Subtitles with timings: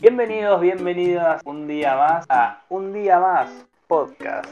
[0.00, 3.48] Bienvenidos, bienvenidas un día más a Un Día Más
[3.86, 4.46] Podcast.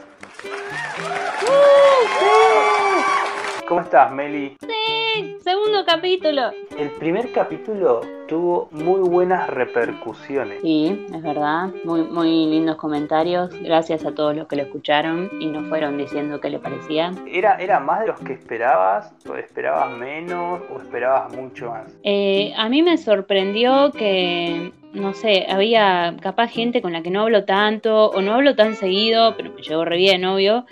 [3.71, 4.57] ¿Cómo estás, Meli?
[4.59, 6.51] Sí, segundo capítulo.
[6.77, 10.59] El primer capítulo tuvo muy buenas repercusiones.
[10.61, 11.69] Sí, es verdad.
[11.85, 13.49] Muy, muy lindos comentarios.
[13.61, 17.13] Gracias a todos los que lo escucharon y nos fueron diciendo qué le parecía.
[17.25, 19.13] ¿Era, ¿Era más de los que esperabas?
[19.25, 20.59] ¿O esperabas menos?
[20.69, 21.97] ¿O esperabas mucho más?
[22.03, 27.21] Eh, a mí me sorprendió que no sé, había capaz gente con la que no
[27.21, 30.65] hablo tanto o no hablo tan seguido, pero me llegó re bien, obvio,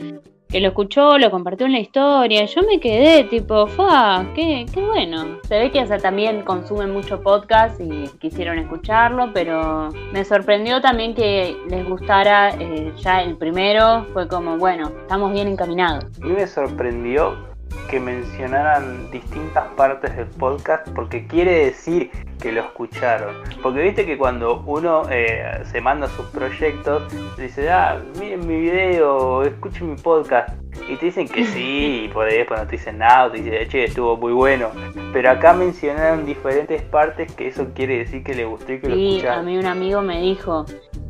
[0.49, 2.45] que lo escuchó, lo compartió en la historia.
[2.45, 4.26] Yo me quedé tipo, ¡fa!
[4.34, 5.38] Qué, qué bueno!
[5.48, 11.13] Se ve que hasta también consumen mucho podcast y quisieron escucharlo, pero me sorprendió también
[11.13, 14.07] que les gustara eh, ya el primero.
[14.12, 16.05] Fue como, bueno, estamos bien encaminados.
[16.20, 17.48] A mí me sorprendió
[17.89, 23.35] que mencionaran distintas partes del podcast porque quiere decir que lo escucharon.
[23.61, 27.03] Porque viste que cuando uno eh, se manda sus proyectos,
[27.37, 30.49] dice, ah, miren mi video, escuchen mi podcast.
[30.87, 33.67] Y te dicen que sí, y por ahí después no te dicen nada, te dicen,
[33.67, 34.70] che, estuvo muy bueno.
[35.11, 38.95] Pero acá mencionaron diferentes partes que eso quiere decir que le gustó y que lo
[38.95, 39.39] escucharon.
[39.39, 40.65] a mí un amigo me dijo,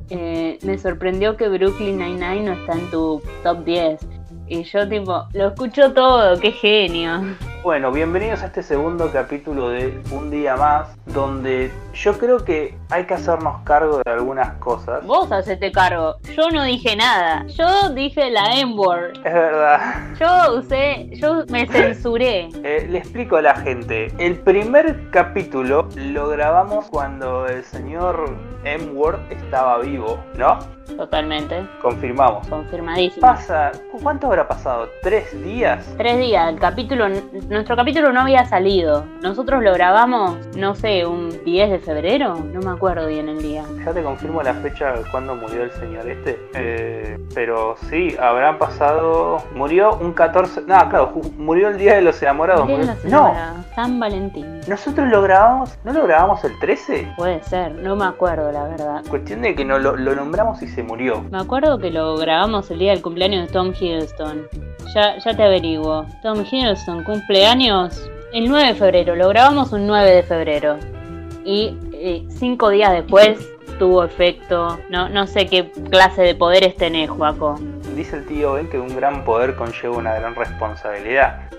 [0.10, 4.19] eh, me sorprendió que Brooklyn Nine-Nine no está en tu top 10.
[4.50, 7.22] Y yo tipo, lo escucho todo, qué genio.
[7.62, 13.04] Bueno, bienvenidos a este segundo capítulo de Un Día Más, donde yo creo que hay
[13.04, 15.06] que hacernos cargo de algunas cosas.
[15.06, 19.18] Vos hacete cargo, yo no dije nada, yo dije la M-word.
[19.26, 19.80] Es verdad.
[20.18, 22.48] Yo usé, yo me censuré.
[22.64, 29.20] Eh, le explico a la gente, el primer capítulo lo grabamos cuando el señor M-word
[29.32, 30.60] estaba vivo, ¿no?
[30.98, 31.66] Totalmente.
[31.82, 32.48] Confirmamos.
[32.48, 33.22] Confirmadísimo.
[33.22, 33.72] Pasa,
[34.04, 34.90] ¿cuánto habrá pasado?
[35.02, 35.86] ¿Tres días?
[35.98, 37.08] Tres días, el capítulo
[37.50, 39.06] nuestro capítulo no había salido.
[39.22, 42.36] Nosotros lo grabamos, no sé, un 10 de febrero.
[42.36, 43.64] No me acuerdo bien el día.
[43.84, 46.40] Ya te confirmo la fecha cuando murió el señor este.
[46.54, 49.38] Eh, pero sí, habrán pasado.
[49.56, 50.62] Murió un 14.
[50.62, 52.70] No, claro, murió el día de los enamorados.
[53.06, 53.34] No,
[53.76, 54.62] San Valentín.
[54.68, 55.76] Nosotros lo grabamos.
[55.84, 57.14] ¿No lo grabamos el 13?
[57.18, 59.02] Puede ser, no me acuerdo la verdad.
[59.10, 61.24] Cuestión de que no lo, lo nombramos y se murió.
[61.32, 64.48] Me acuerdo que lo grabamos el día del cumpleaños de Tom Hiddleston.
[64.94, 66.06] Ya, ya te averiguo.
[66.24, 69.16] Tom Hiddleston cumple años el 9 de febrero.
[69.16, 70.78] Lo grabamos un 9 de febrero.
[71.46, 74.80] Y eh, cinco días después tuvo efecto.
[74.90, 77.60] No, no sé qué clase de poderes tenés, Juaco.
[77.96, 81.50] Dice el tío Ben que un gran poder conlleva una gran responsabilidad.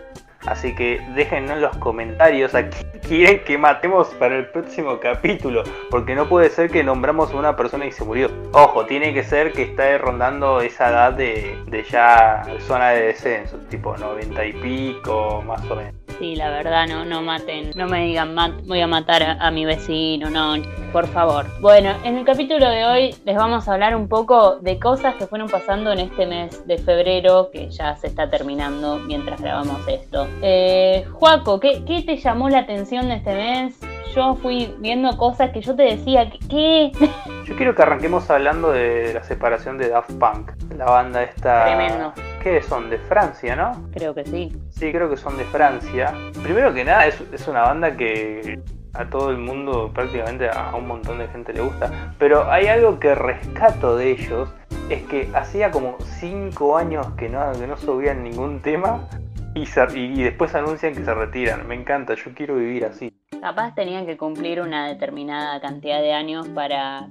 [0.46, 5.64] Así que déjennos en los comentarios a quién quieren que matemos para el próximo capítulo.
[5.90, 8.30] Porque no puede ser que nombramos a una persona y se murió.
[8.52, 13.58] Ojo, tiene que ser que está rondando esa edad de, de ya zona de descenso.
[13.68, 16.00] Tipo 90 y pico, más o menos.
[16.20, 18.36] Sí, la verdad, no, no maten, no me digan
[18.66, 20.52] voy a matar a, mi vecino, no,
[20.92, 21.46] por favor.
[21.62, 25.26] Bueno, en el capítulo de hoy les vamos a hablar un poco de cosas que
[25.26, 30.28] fueron pasando en este mes de febrero, que ya se está terminando mientras grabamos esto.
[30.42, 33.80] Eh, Juaco, ¿qué, ¿qué te llamó la atención de este mes?
[34.14, 36.92] yo fui viendo cosas que yo te decía, ¿qué?
[37.44, 41.64] Yo quiero que arranquemos hablando de la separación de Daft Punk, la banda esta...
[41.64, 42.12] Tremendo.
[42.40, 42.90] ¿Qué son?
[42.90, 43.88] ¿De Francia, no?
[43.92, 44.56] Creo que sí.
[44.70, 46.14] Sí, creo que son de Francia.
[46.44, 48.60] Primero que nada, es, es una banda que
[48.92, 52.14] a todo el mundo, prácticamente a un montón de gente le gusta.
[52.18, 54.48] Pero hay algo que rescato de ellos,
[54.88, 59.08] es que hacía como 5 años que no, que no subían ningún tema
[59.54, 59.62] y,
[59.98, 61.66] y, después anuncian que se retiran.
[61.66, 63.12] Me encanta, yo quiero vivir así.
[63.40, 67.08] Capaz tenían que cumplir una determinada cantidad de años para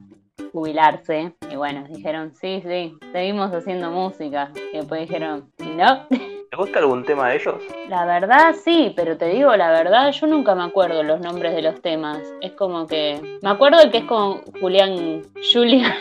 [0.52, 1.34] jubilarse.
[1.52, 4.52] Y bueno, dijeron, sí, sí, seguimos haciendo música.
[4.74, 6.08] Y después dijeron, no?
[6.08, 7.56] ¿Te gusta algún tema de ellos?
[7.90, 11.62] La verdad sí, pero te digo la verdad, yo nunca me acuerdo los nombres de
[11.62, 12.20] los temas.
[12.42, 13.38] Es como que.
[13.44, 15.24] Me acuerdo el que es con Julián.
[15.54, 15.94] Julián.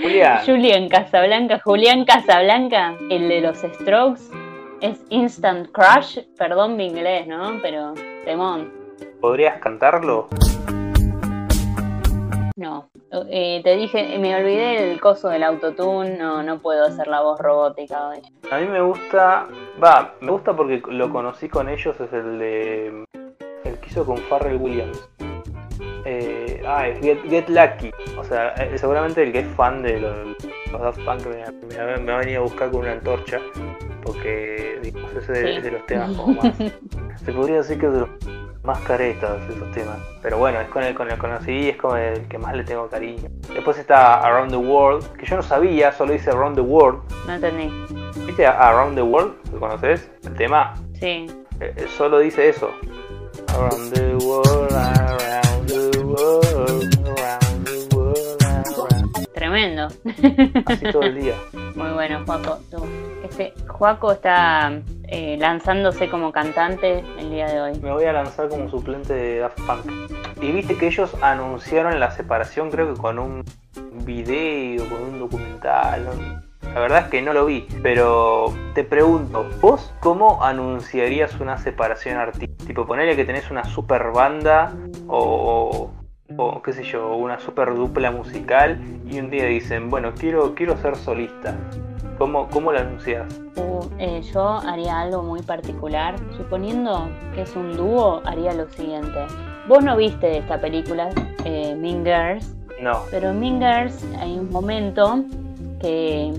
[0.00, 0.40] Julián.
[0.46, 1.60] Julián Casablanca.
[1.64, 4.45] Julián Casablanca, el de los Strokes.
[4.80, 6.18] Es Instant Crush.
[6.36, 7.58] Perdón mi inglés, ¿no?
[7.62, 7.94] Pero.
[8.24, 8.72] Temón.
[9.20, 10.28] ¿Podrías cantarlo?
[12.56, 12.88] No,
[13.30, 17.38] eh, te dije, me olvidé del coso del autotune, no, no puedo hacer la voz
[17.38, 18.22] robótica hoy.
[18.50, 19.46] A mí me gusta,
[19.82, 23.04] va, me gusta porque lo conocí con ellos, es el de,
[23.64, 25.06] el que hizo con Farrell Williams.
[26.06, 27.90] Eh, ah, es Get, Lucky.
[28.16, 30.16] O sea, eh, seguramente el que es fan de los,
[30.72, 33.40] los Daft Punk me, me, ha venido a buscar con una antorcha.
[34.06, 36.56] Porque, digamos, ese es de los temas como más.
[37.24, 38.10] Se podría decir que es de los
[38.66, 39.98] más caretas esos temas.
[40.20, 42.88] Pero bueno, es con el con el conocí es con el que más le tengo
[42.88, 43.30] cariño.
[43.54, 47.00] Después está Around the World, que yo no sabía, solo dice Around the World.
[47.26, 47.70] No entendí.
[48.26, 49.34] ¿Viste Around the World?
[49.52, 50.10] ¿Lo conoces?
[50.24, 50.74] El tema.
[50.94, 51.26] Sí.
[51.60, 52.70] Eh, eh, solo dice eso.
[53.54, 56.95] Around the world, around the world,
[59.46, 59.86] Tremendo.
[60.66, 61.34] Así todo el día.
[61.76, 62.58] Muy bueno, Juaco.
[62.68, 62.84] Tú.
[63.22, 67.78] Este, Juaco está eh, lanzándose como cantante el día de hoy.
[67.80, 70.42] Me voy a lanzar como suplente de Daft Punk.
[70.42, 73.44] Y viste que ellos anunciaron la separación, creo que con un
[74.04, 76.42] video, con un documental.
[76.62, 82.18] La verdad es que no lo vi, pero te pregunto, ¿vos cómo anunciarías una separación
[82.18, 82.64] artística?
[82.66, 84.74] Tipo, ponerle que tenés una super banda
[85.06, 85.92] o,
[86.36, 88.78] o qué sé yo, una super dupla musical
[89.08, 91.56] y un día dicen, bueno, quiero, quiero ser solista.
[92.18, 93.26] ¿Cómo, cómo lo anuncias?
[93.56, 96.14] Uh, eh, yo haría algo muy particular.
[96.36, 99.26] Suponiendo que es un dúo, haría lo siguiente.
[99.68, 101.10] Vos no viste esta película,
[101.44, 103.00] eh, Mean Girls, No.
[103.10, 105.24] pero en Mean Girls hay un momento
[105.80, 106.32] que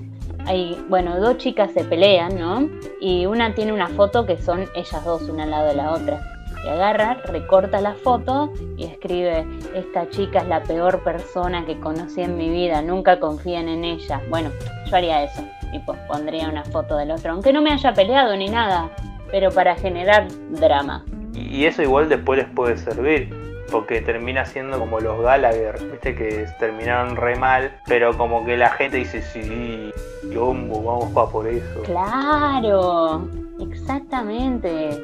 [0.45, 2.67] hay, bueno, dos chicas se pelean, ¿no?
[3.01, 6.36] Y una tiene una foto que son ellas dos, una al lado de la otra.
[6.67, 12.21] Y agarra, recorta la foto y escribe, esta chica es la peor persona que conocí
[12.21, 14.21] en mi vida, nunca confíen en ella.
[14.29, 14.49] Bueno,
[14.85, 18.35] yo haría eso, y pues pondría una foto del otro, aunque no me haya peleado
[18.35, 18.89] ni nada,
[19.31, 21.05] pero para generar drama.
[21.33, 23.33] Y eso igual después les puede servir.
[23.71, 28.69] Porque termina siendo como los Gallagher, viste que terminaron re mal, pero como que la
[28.71, 29.91] gente dice, sí,
[30.33, 31.83] yombo, vamos pa' por eso.
[31.83, 33.27] Claro,
[33.59, 35.03] exactamente.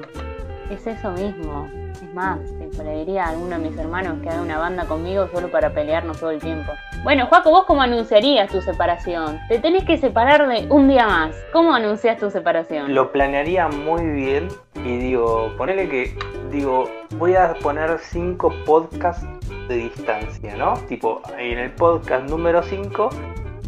[0.69, 1.69] Es eso mismo.
[1.92, 2.39] Es más,
[2.83, 6.19] le diría a alguno de mis hermanos que haga una banda conmigo solo para pelearnos
[6.19, 6.71] todo el tiempo.
[7.04, 9.39] Bueno, Juaco, ¿vos cómo anunciarías tu separación?
[9.50, 11.36] Te tenés que separar de un día más.
[11.51, 12.94] ¿Cómo anuncias tu separación?
[12.95, 16.18] Lo planearía muy bien y digo, ponele que,
[16.51, 19.25] digo, voy a poner cinco podcasts
[19.68, 20.74] de distancia, ¿no?
[20.88, 23.10] Tipo, en el podcast número 5,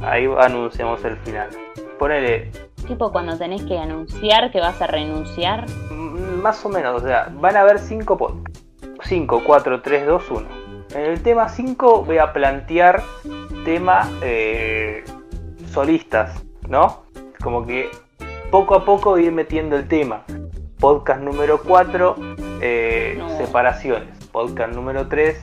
[0.01, 1.49] ahí anunciamos el final.
[1.99, 2.51] Ponele,
[2.87, 5.65] Tipo cuando tenés que anunciar que vas a renunciar.
[5.91, 8.61] mm, más o menos, o sea, van a haber cinco podcasts.
[9.03, 10.47] 5, 4, 3, 2, 1.
[10.95, 13.03] En el tema 5 voy a plantear
[13.65, 15.03] tema eh,
[15.71, 17.03] solistas, ¿no?
[17.43, 17.89] Como que
[18.51, 20.23] poco a poco ir metiendo el tema.
[20.79, 23.37] Podcast número 4, No.
[23.37, 24.17] separaciones.
[24.31, 25.37] Podcast número 3,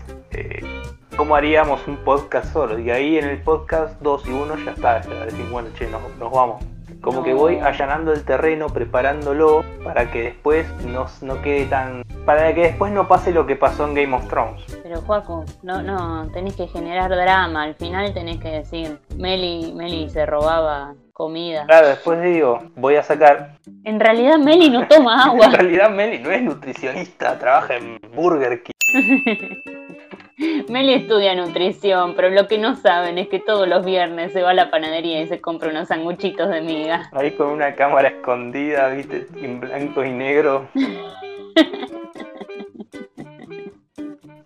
[1.16, 2.78] ¿cómo haríamos un podcast solo?
[2.78, 6.02] Y ahí en el podcast 2 y 1 ya está, ya decir, bueno, che, nos,
[6.18, 6.64] nos vamos.
[7.02, 12.04] Como que voy allanando el terreno, preparándolo para que después no, no quede tan...
[12.24, 14.62] Para que después no pase lo que pasó en Game of Thrones.
[14.84, 17.64] Pero Juaco, no, no, tenés que generar drama.
[17.64, 21.66] Al final tenés que decir, Meli, Meli se robaba comida.
[21.66, 23.58] Claro, después digo, voy a sacar...
[23.84, 25.48] En realidad Meli no toma En agua.
[25.48, 28.71] realidad Meli no es nutricionista, trabaja en Burger King.
[30.68, 34.50] Meli estudia nutrición, pero lo que no saben es que todos los viernes se va
[34.50, 37.08] a la panadería y se compra unos sanguchitos de miga.
[37.12, 40.68] Ahí con una cámara escondida, viste, en blanco y negro.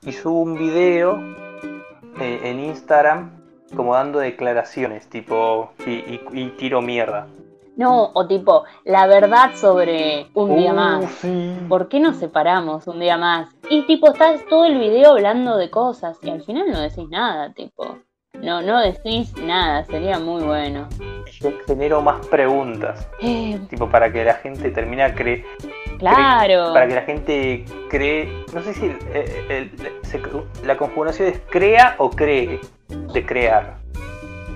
[0.03, 1.21] Y subo un video
[2.21, 3.33] eh, en Instagram
[3.75, 7.27] como dando declaraciones, tipo, y, y- y tiro mierda.
[7.77, 11.05] No, o tipo, la verdad sobre un día Uh, más.
[11.21, 11.57] sí.
[11.69, 13.51] ¿Por qué nos separamos un día más?
[13.69, 17.53] Y tipo, estás todo el video hablando de cosas y al final no decís nada,
[17.53, 17.99] tipo.
[18.33, 20.89] No, no decís nada, sería muy bueno.
[21.41, 25.45] Yo genero más preguntas, Eh, tipo, para que la gente termine cre
[25.99, 26.73] claro.
[26.73, 29.71] para que la gente cree, no sé si el-
[30.03, 30.23] se-
[30.65, 33.79] la conjugación es crea o cree, de crear.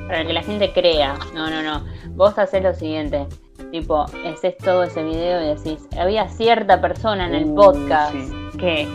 [0.09, 1.15] Para que la gente crea.
[1.35, 1.85] No, no, no.
[2.21, 3.27] Vos haces lo siguiente.
[3.73, 8.59] Tipo, haces todo ese video y decís, había cierta persona en el Uh, podcast sí.
[8.59, 8.89] que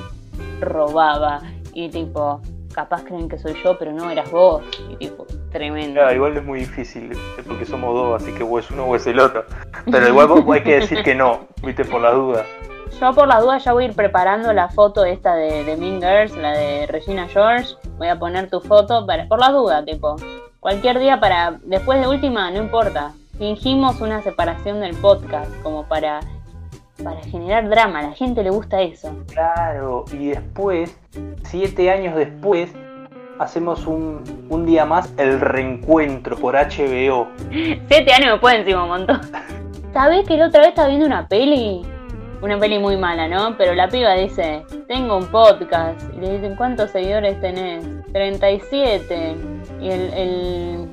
[0.61, 1.41] robaba.
[1.73, 2.39] Y tipo,
[2.71, 4.61] capaz creen que soy yo, pero no eras vos.
[4.91, 6.01] Y tipo, tremendo.
[6.01, 8.95] Claro, igual es muy difícil, eh, porque somos dos, así que o es uno o
[8.95, 9.43] es el otro.
[9.91, 12.45] Pero igual vos- hay que decir que no, viste, por la duda.
[13.01, 15.99] Yo por la duda ya voy a ir preparando la foto esta de, de Mean
[15.99, 17.73] Girls, la de Regina George.
[17.97, 20.15] Voy a poner tu foto para, por la duda, tipo.
[20.65, 21.59] Cualquier día para.
[21.63, 23.13] Después de última, no importa.
[23.37, 26.21] Fingimos una separación del podcast, como para.
[27.03, 27.99] Para generar drama.
[27.99, 29.15] A la gente le gusta eso.
[29.31, 30.99] Claro, y después,
[31.43, 32.73] siete años después,
[33.37, 37.27] hacemos un, un día más el reencuentro por HBO.
[37.87, 39.21] Siete años pueden encima un montón.
[39.93, 41.83] ¿Sabés que la otra vez estaba viendo una peli?
[42.41, 43.55] Una peli muy mala, ¿no?
[43.55, 46.01] Pero la piba dice, tengo un podcast.
[46.17, 47.85] Y le dicen, ¿cuántos seguidores tenés?
[48.13, 49.35] 37.
[49.81, 50.89] Y el, el-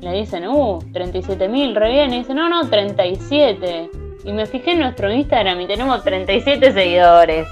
[0.00, 2.12] le dicen, uh, 37 mil, re bien.
[2.14, 3.90] Y dice, no, no, 37.
[4.24, 7.48] Y me fijé en nuestro Instagram y tenemos 37 seguidores.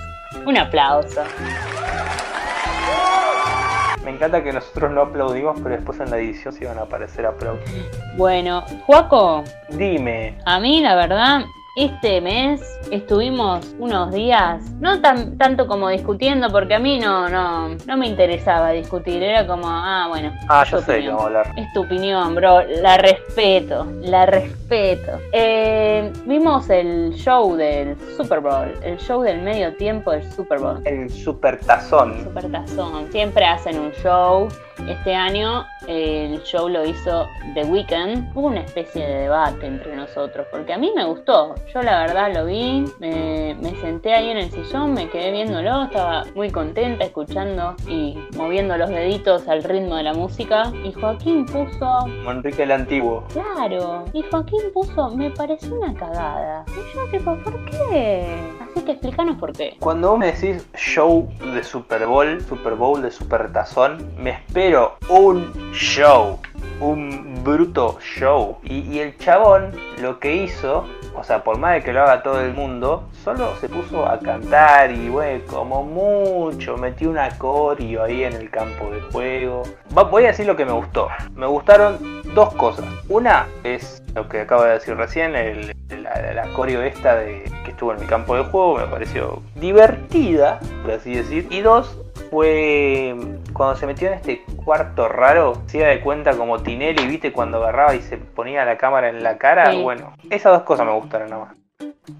[0.46, 1.22] Un aplauso.
[4.04, 7.26] Me encanta que nosotros no aplaudimos, pero después en la edición sí van a aparecer
[7.26, 7.68] aplausos.
[8.16, 11.40] Bueno, Juaco, Dime, a mí la verdad
[11.76, 17.68] este mes estuvimos unos días, no tan tanto como discutiendo, porque a mí no, no,
[17.68, 20.32] no me interesaba discutir, era como, ah, bueno.
[20.48, 21.18] Ah, yo sé opinión.
[21.18, 21.52] a hablar.
[21.56, 22.62] Es tu opinión, bro.
[22.80, 25.18] La respeto, la respeto.
[25.32, 30.80] Eh, vimos el show del Super Bowl, el show del medio tiempo del Super Bowl.
[30.86, 32.24] El super tazón.
[32.24, 33.12] Super Tazón.
[33.12, 34.48] Siempre hacen un show.
[34.86, 38.36] Este año el show lo hizo The Weeknd.
[38.36, 41.54] Hubo una especie de debate entre nosotros, porque a mí me gustó.
[41.72, 45.84] Yo la verdad lo vi, me, me senté ahí en el sillón, me quedé viéndolo,
[45.84, 50.72] estaba muy contenta escuchando y moviendo los deditos al ritmo de la música.
[50.84, 53.24] Y Joaquín puso Como Enrique el Antiguo.
[53.32, 56.64] Claro, y Joaquín puso, me pareció una cagada.
[56.68, 58.26] Y yo tipo, ¿por qué?
[58.60, 59.76] Así que explícanos por qué.
[59.80, 64.65] Cuando vos me decís show de Super Bowl, Super Bowl de Super Tazón, me espero
[65.08, 66.40] un show,
[66.80, 68.58] un bruto show.
[68.64, 69.70] Y, el chabón
[70.02, 73.54] lo que hizo, o sea, por más de que lo haga todo el mundo, solo
[73.60, 78.90] se puso a cantar y, bueno, como mucho, metió una coreo ahí en el campo
[78.90, 79.62] de juego.
[79.90, 81.08] Voy a decir lo que me gustó.
[81.36, 82.86] Me gustaron dos cosas.
[83.08, 87.92] Una es lo que acabo de decir recién, el, la, la esta de, que estuvo
[87.92, 91.46] en mi campo de juego, me pareció divertida, por así decir.
[91.50, 91.96] Y dos,
[92.30, 93.14] fue
[93.52, 97.58] cuando se metió en este cuarto raro, se iba de cuenta como Tinelli, viste, cuando
[97.58, 99.72] agarraba y se ponía la cámara en la cara.
[99.72, 99.82] Sí.
[99.82, 101.56] Bueno, esas dos cosas me gustaron nada más.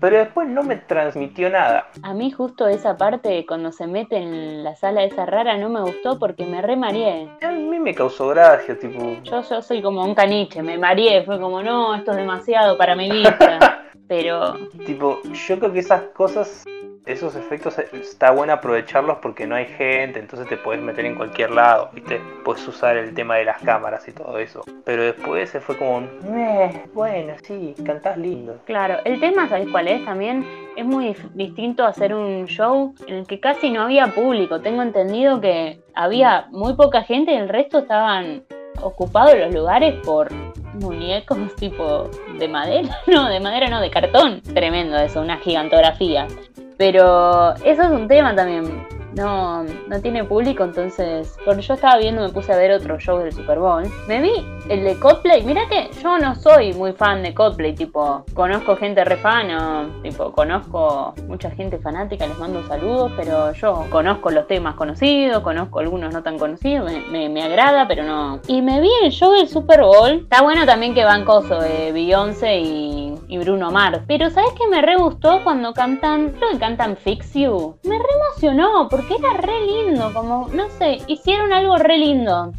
[0.01, 1.87] Pero después no me transmitió nada.
[2.03, 5.81] A mí justo esa parte, cuando se mete en la sala esa rara, no me
[5.81, 7.29] gustó porque me re mareé.
[7.43, 8.99] A mí me causó gracia, tipo.
[9.23, 12.97] Yo, yo soy como un caniche, me mareé, fue como, no, esto es demasiado para
[12.97, 13.85] mi vista.
[14.09, 16.65] Pero Tipo, yo creo que esas cosas,
[17.07, 21.15] esos efectos, eh, está bueno aprovecharlos porque no hay gente, entonces te puedes meter en
[21.15, 22.21] cualquier lado, ¿viste?
[22.45, 24.65] Puedes usar el tema de las cámaras y todo eso.
[24.85, 28.59] Pero después se fue como, "Eh, bueno, sí, cantás lindo.
[28.65, 30.05] claro, el tema, ¿sabes cuál es?
[30.05, 30.45] También
[30.77, 34.61] es muy distinto hacer un show en el que casi no había público.
[34.61, 38.43] Tengo entendido que había muy poca gente y el resto estaban
[38.83, 40.29] ocupados los lugares por
[40.75, 44.43] muñecos tipo de madera, no, de madera no, de cartón.
[44.43, 46.27] Tremendo eso, una gigantografía.
[46.77, 48.96] Pero eso es un tema también.
[49.17, 51.37] No, no tiene público, entonces.
[51.45, 53.83] Porque yo estaba viendo, me puse a ver otro show del Super Bowl.
[54.07, 54.33] Me vi
[54.69, 55.43] el de Coldplay.
[55.45, 57.75] Mira que yo no soy muy fan de Coldplay.
[57.75, 63.13] Tipo, conozco gente re fan, o, tipo, conozco mucha gente fanática, les mando saludos.
[63.17, 66.93] Pero yo conozco los temas conocidos, conozco algunos no tan conocidos.
[67.11, 68.41] Me, me- agrada, pero no.
[68.49, 70.11] Y me vi el show del Super Bowl.
[70.23, 74.01] Está bueno también que van coso de Beyoncé y, y Bruno Mars.
[74.09, 76.31] Pero ¿sabes qué me re gustó cuando cantan?
[76.31, 77.77] Creo que cantan Fix You.
[77.85, 80.13] Me re emocionó porque era re lindo.
[80.13, 82.53] Como, no sé, hicieron algo re lindo.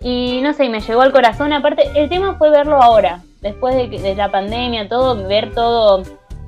[0.00, 1.52] Y no sé, me llegó al corazón.
[1.52, 3.22] Aparte, el tema fue verlo ahora.
[3.40, 6.02] Después de, que- de la pandemia, todo, ver todo,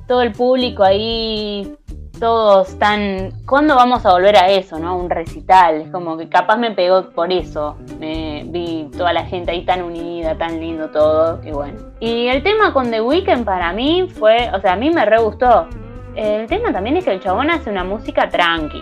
[0.07, 1.75] todo el público ahí
[2.19, 3.31] todos tan...
[3.45, 4.97] ¿Cuándo vamos a volver a eso, no?
[4.97, 5.81] Un recital.
[5.81, 7.77] Es como que capaz me pegó por eso.
[7.99, 11.39] Me vi toda la gente ahí tan unida, tan lindo todo.
[11.43, 11.77] Y bueno.
[11.99, 14.49] Y el tema con The Weeknd para mí fue...
[14.55, 15.67] O sea, a mí me re gustó.
[16.15, 18.81] El tema también es que el chabón hace una música tranqui.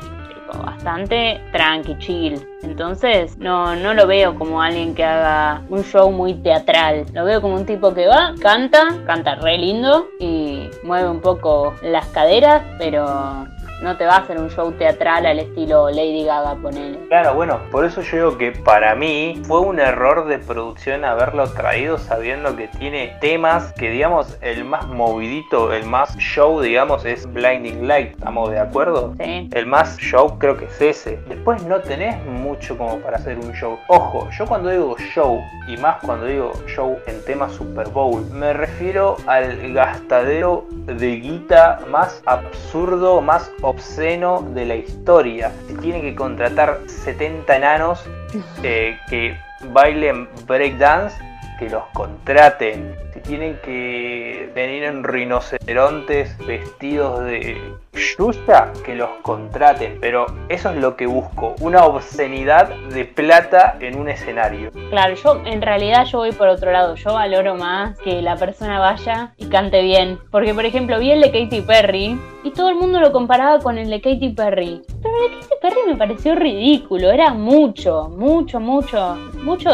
[0.64, 2.48] Bastante tranqui, chill.
[2.64, 7.06] Entonces no, no lo veo como alguien que haga un show muy teatral.
[7.14, 11.74] Lo veo como un tipo que va, canta, canta re lindo y mueve un poco
[11.82, 13.48] las caderas, pero
[13.82, 16.98] no te va a hacer un show teatral al estilo Lady Gaga, ponele.
[17.08, 21.48] Claro, bueno, por eso yo digo que para mí fue un error de producción haberlo
[21.52, 27.32] traído sabiendo que tiene temas que digamos el más movidito, el más show digamos es
[27.32, 29.14] Blinding Light, ¿estamos de acuerdo?
[29.20, 29.50] ¿sí?
[29.54, 31.20] El más show creo que es ese.
[31.28, 33.78] Después no tenés mucho como para hacer un show.
[33.88, 38.54] Ojo, yo cuando digo show y más cuando digo show en tema Super Bowl, me
[38.54, 45.52] refiero al gastadero de guita más absurdo, más obsceno de la historia.
[45.68, 48.04] Si tienen que contratar 70 enanos
[48.64, 49.38] eh, que
[49.74, 51.18] bailen breakdance,
[51.60, 52.96] que los contraten.
[53.16, 57.58] Si tienen que venir en rinocerontes vestidos de
[57.94, 59.98] Yuya, que los contraten.
[60.02, 64.72] Pero eso es lo que busco, una obscenidad de plata en un escenario.
[64.90, 66.96] Claro, yo en realidad yo voy por otro lado.
[66.96, 70.20] Yo valoro más que la persona vaya y cante bien.
[70.30, 73.78] Porque, por ejemplo, vi el de Katy Perry y todo el mundo lo comparaba con
[73.78, 74.82] el de Katy Perry.
[75.02, 77.12] Pero el de Katy Perry me pareció ridículo.
[77.12, 79.70] Era mucho, mucho, mucho, mucho.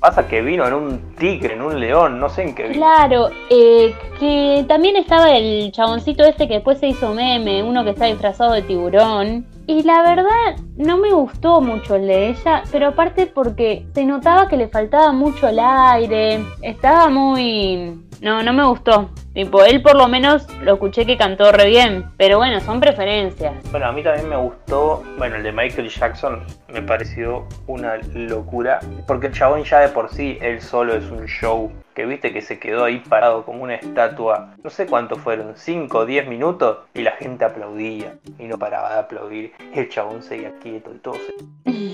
[0.00, 2.79] Pasa que vino en un tigre, en un león, no sé en qué vino.
[2.80, 7.90] Claro, eh, que también estaba el chaboncito este que después se hizo meme, uno que
[7.90, 9.46] está disfrazado de tiburón.
[9.66, 14.48] Y la verdad no me gustó mucho el de ella, pero aparte porque se notaba
[14.48, 18.00] que le faltaba mucho el aire, estaba muy...
[18.22, 19.10] No, no me gustó.
[19.32, 23.54] Tipo, él por lo menos lo escuché que cantó re bien, pero bueno, son preferencias.
[23.70, 28.80] Bueno, a mí también me gustó, bueno, el de Michael Jackson me pareció una locura,
[29.06, 32.42] porque el chabón ya de por sí, él solo es un show, que viste que
[32.42, 36.78] se quedó ahí parado como una estatua, no sé cuánto fueron, 5 o 10 minutos,
[36.92, 40.98] y la gente aplaudía, y no paraba de aplaudir, y el chabón seguía quieto y
[40.98, 41.70] todo se...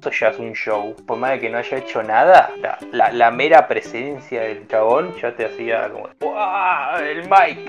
[0.00, 3.12] Eso ya es un show, por más de que no haya hecho nada, la, la,
[3.12, 7.04] la mera presencia del chabón ya te hacía como, ¡Wow!
[7.04, 7.66] El Mike.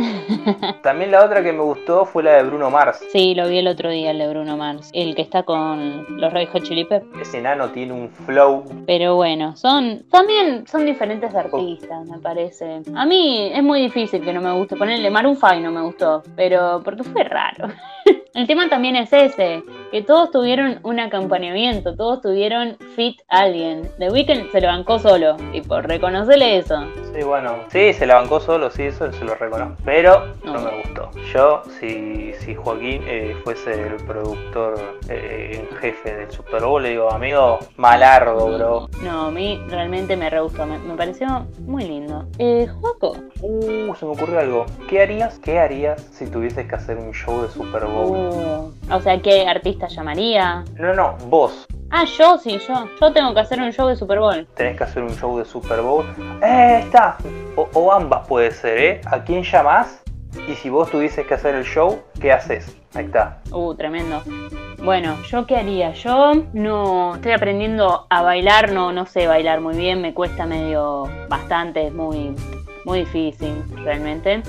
[0.84, 3.04] También la otra que me gustó fue la de Bruno Mars.
[3.12, 4.90] Sí, lo vi el otro día, el de Bruno Mars.
[4.94, 7.28] El que está con los Red Hot Chili Peppers.
[7.28, 8.64] Ese enano tiene un flow.
[8.88, 12.82] Pero bueno, son también son diferentes artistas, me parece.
[12.96, 14.76] A mí es muy difícil que no me guste.
[14.76, 17.68] Ponerle Maroon 5 no me gustó, pero porque fue raro.
[18.34, 23.90] El tema también es ese, que todos tuvieron un acompañamiento, todos tuvieron fit alguien.
[24.00, 26.76] The Weeknd se lo bancó solo, y por reconocerle eso.
[27.14, 29.76] Sí, bueno, sí, se la bancó solo, sí, eso se lo reconozco.
[29.84, 30.60] Pero no, No.
[30.62, 31.10] me gustó.
[31.34, 34.76] Yo, si, si Joaquín eh, fuese el productor
[35.10, 38.88] eh, en jefe del Super Bowl, le digo, amigo, malardo, bro.
[39.04, 42.26] No, a mí realmente me re gustó, me, me pareció muy lindo.
[42.40, 43.18] Eh, Juaco.
[43.42, 44.66] Uh, se me ocurrió algo.
[44.88, 45.38] ¿Qué harías?
[45.40, 48.12] ¿Qué harías si tuvieses que hacer un show de Super Bowl?
[48.18, 50.64] Uh, o sea, ¿qué artista llamaría?
[50.78, 51.66] No, no, vos.
[51.90, 52.86] Ah, yo sí, yo.
[53.00, 54.48] Yo tengo que hacer un show de Super Bowl.
[54.56, 56.06] tenés que hacer un show de Super Bowl.
[56.42, 57.18] ¡Eh, está!
[57.56, 59.02] O, o ambas puede ser, ¿eh?
[59.06, 60.02] ¿A quién llamás?
[60.48, 62.78] Y si vos tuvieses que hacer el show, ¿qué haces?
[62.94, 63.42] Ahí está.
[63.52, 64.22] Uh, tremendo.
[64.82, 65.92] Bueno, ¿yo qué haría?
[65.92, 71.10] Yo no estoy aprendiendo a bailar, no, no sé bailar muy bien, me cuesta medio
[71.30, 72.36] bastante, es muy,
[72.86, 74.42] muy difícil realmente.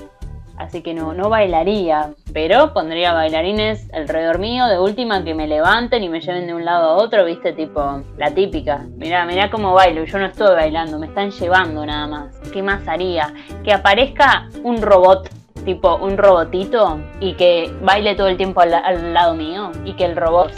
[0.57, 6.03] Así que no, no bailaría, pero pondría bailarines alrededor mío, de última que me levanten
[6.03, 8.87] y me lleven de un lado a otro, viste, tipo la típica.
[8.97, 12.39] Mirá, mirá cómo bailo, yo no estoy bailando, me están llevando nada más.
[12.53, 13.33] ¿Qué más haría?
[13.65, 15.29] Que aparezca un robot
[15.65, 20.05] tipo un robotito y que baile todo el tiempo al, al lado mío y que
[20.05, 20.51] el robot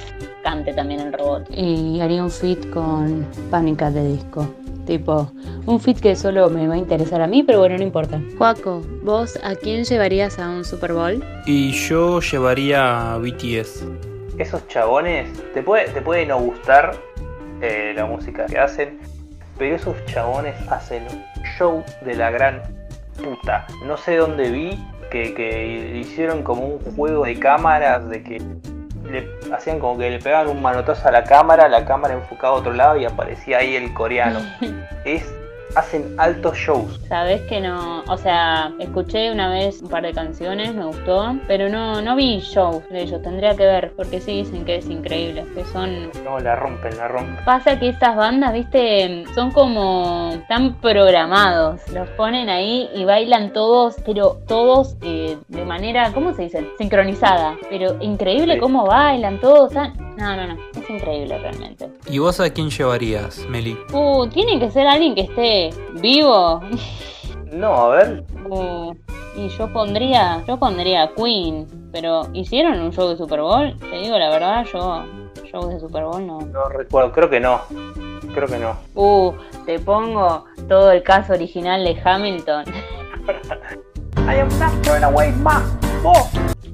[0.42, 1.46] cante también el robot.
[1.50, 4.48] Y haría un fit con Pánica de Disco.
[4.86, 5.30] Tipo,
[5.66, 8.20] un fit que solo me va a interesar a mí, pero bueno, no importa.
[8.36, 11.24] Juaco, ¿vos a quién llevarías a un Super Bowl?
[11.46, 13.84] Y yo llevaría a BTS.
[14.38, 16.96] Esos chabones, te puede, te puede no gustar
[17.60, 18.98] eh, la música que hacen,
[19.56, 22.62] pero esos chabones hacen un show de la gran
[23.16, 23.66] puta.
[23.86, 24.78] No sé dónde vi
[25.10, 28.42] que, que hicieron como un juego de cámaras, de que
[29.04, 32.58] le hacían como que le pegaban un manotazo a la cámara, la cámara enfocaba a
[32.58, 34.40] otro lado y aparecía ahí el coreano.
[35.04, 35.30] Es,
[35.76, 37.00] hacen altos shows.
[37.08, 41.68] Sabes que no, o sea, escuché una vez un par de canciones, me gustó, pero
[41.68, 45.44] no, no vi shows de ellos, tendría que ver, porque sí dicen que es increíble,
[45.54, 47.44] que son No, la rompen, la rompen.
[47.44, 51.80] Pasa que estas bandas, viste, son como tan programados.
[51.92, 56.66] Los ponen ahí y bailan todos, pero todos eh, de manera, ¿cómo se dice?
[56.78, 57.56] Sincronizada.
[57.70, 58.60] Pero increíble Sí.
[58.60, 59.72] cómo bailan todos.
[60.16, 60.56] No, no, no.
[60.80, 61.88] Es increíble realmente.
[62.08, 63.76] ¿Y vos a quién llevarías, Meli?
[63.92, 66.60] Uh, tiene que ser alguien que esté vivo.
[67.52, 68.92] No, a ver, Uh,
[69.36, 71.66] y yo pondría, yo pondría a Queen.
[71.92, 73.78] Pero hicieron un show de Super Bowl.
[73.78, 75.04] Te digo la verdad, yo
[75.44, 76.40] show de Super Bowl no.
[76.40, 77.60] no recuerdo, creo que no.
[78.34, 78.76] Creo que no.
[78.96, 79.32] Uh,
[79.66, 82.64] te pongo todo el caso original de Hamilton.
[84.26, 85.60] I am not throwing away my
[86.02, 86.28] ball.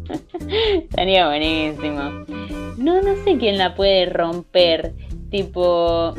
[0.49, 2.25] Estaría buenísimo.
[2.79, 4.95] No, no sé quién la puede romper.
[5.31, 6.15] Tipo,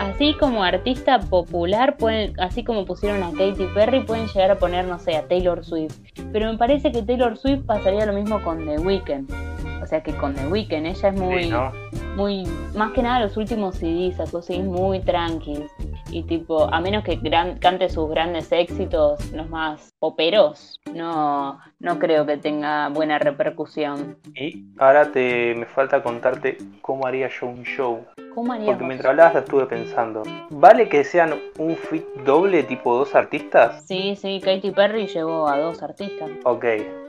[0.00, 4.84] así como artista popular, pueden, así como pusieron a Katy Perry, pueden llegar a poner,
[4.86, 5.96] no sé, a Taylor Swift.
[6.32, 9.30] Pero me parece que Taylor Swift pasaría lo mismo con The Weeknd.
[9.80, 11.72] O sea que con The Weeknd ella es muy, Sí, ¿no?
[12.16, 12.44] Muy,
[12.76, 15.70] más que nada los últimos CDs, sacó CDs muy tranquis.
[16.10, 21.98] Y tipo, a menos que gran- cante sus grandes éxitos, los más poperos, no, no
[21.98, 24.16] creo que tenga buena repercusión.
[24.34, 28.04] Y ahora te me falta contarte cómo haría yo un show.
[28.34, 28.74] ¿Cómo haríamos?
[28.74, 30.22] Porque mientras hablabas la estuve pensando.
[30.50, 33.84] ¿Vale que sean un fit doble tipo dos artistas?
[33.86, 36.30] Sí, sí, Katy Perry llevó a dos artistas.
[36.44, 36.64] Ok.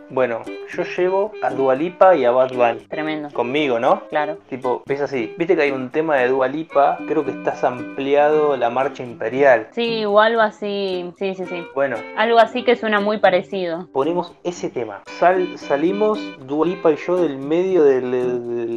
[0.09, 0.41] Bueno,
[0.71, 2.85] yo llevo a Dualipa y a Bad Bunny.
[2.87, 4.01] Tremendo, Conmigo, ¿no?
[4.09, 4.37] claro.
[4.49, 5.33] Tipo, ves así.
[5.37, 9.67] Viste que hay un tema de Dualipa, creo que estás ampliado la marcha imperial.
[9.71, 11.65] Sí, o algo así, sí, sí, sí.
[11.73, 13.87] Bueno, Algo así que suena muy parecido.
[13.93, 15.01] ponemos ese tema.
[15.19, 18.01] Sal, salimos Dualipa y yo del medio de,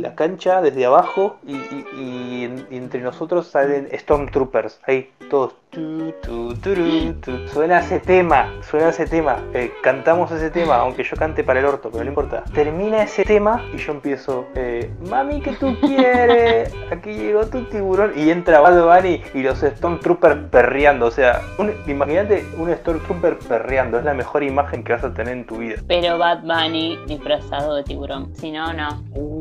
[0.00, 4.80] la cancha, desde abajo, y, y- y en- y entre nosotros salen Stormtroopers.
[4.86, 5.54] Ahí, todos.
[5.70, 7.46] Tu, tu, turu, tu.
[7.48, 9.36] Suena ese tema, suena ese tema.
[9.52, 12.44] Eh, cantamos ese tema, aunque yo cante para el orto, pero no importa.
[12.54, 16.72] Termina ese tema y yo empiezo, eh, mami, ¿qué tú quieres?
[16.90, 18.12] Aquí llegó tu tiburón.
[18.16, 21.06] Y entra Bad Bunny y los Stormtroopers perreando.
[21.06, 21.42] O sea,
[21.86, 23.98] imagínate un Stormtrooper perreando.
[23.98, 25.76] Es la mejor imagen que vas a tener en tu vida.
[25.86, 28.34] Pero Bad Bunny disfrazado de tiburón.
[28.34, 28.88] Si no, no.
[29.12, 29.37] Uh,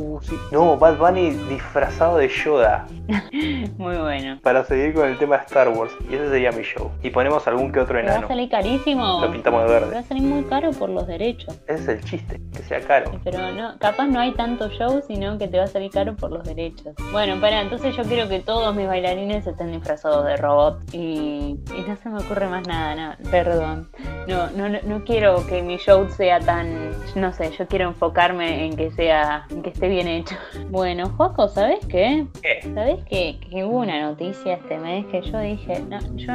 [0.51, 2.85] No, Bad Bunny disfrazado de Yoda.
[3.77, 4.39] Muy bueno.
[4.41, 5.93] Para seguir con el tema de Star Wars.
[6.09, 6.91] Y ese sería mi show.
[7.03, 8.27] Y ponemos algún que otro Pero va a enano.
[8.27, 9.21] salir carísimo.
[9.21, 9.97] Lo pintamos de Va verde.
[9.97, 11.59] a salir muy caro por los derechos.
[11.67, 13.11] Ese es el chiste, que sea caro.
[13.23, 16.31] Pero no, capaz no hay tanto show, sino que te va a salir caro por
[16.31, 16.93] los derechos.
[17.11, 21.85] Bueno, para, entonces yo quiero que todos mis bailarines estén disfrazados de robot y, y
[21.87, 23.89] no se me ocurre más nada, no, perdón.
[24.27, 28.65] No, no, no, no quiero que mi show sea tan, no sé, yo quiero enfocarme
[28.65, 30.35] en que sea, en que esté bien hecho.
[30.69, 32.25] Bueno, Joaco, ¿sabes qué?
[32.41, 32.61] ¿Qué?
[32.73, 36.33] ¿Sabes que, que hubo una noticia este mes que yo dije, no, yo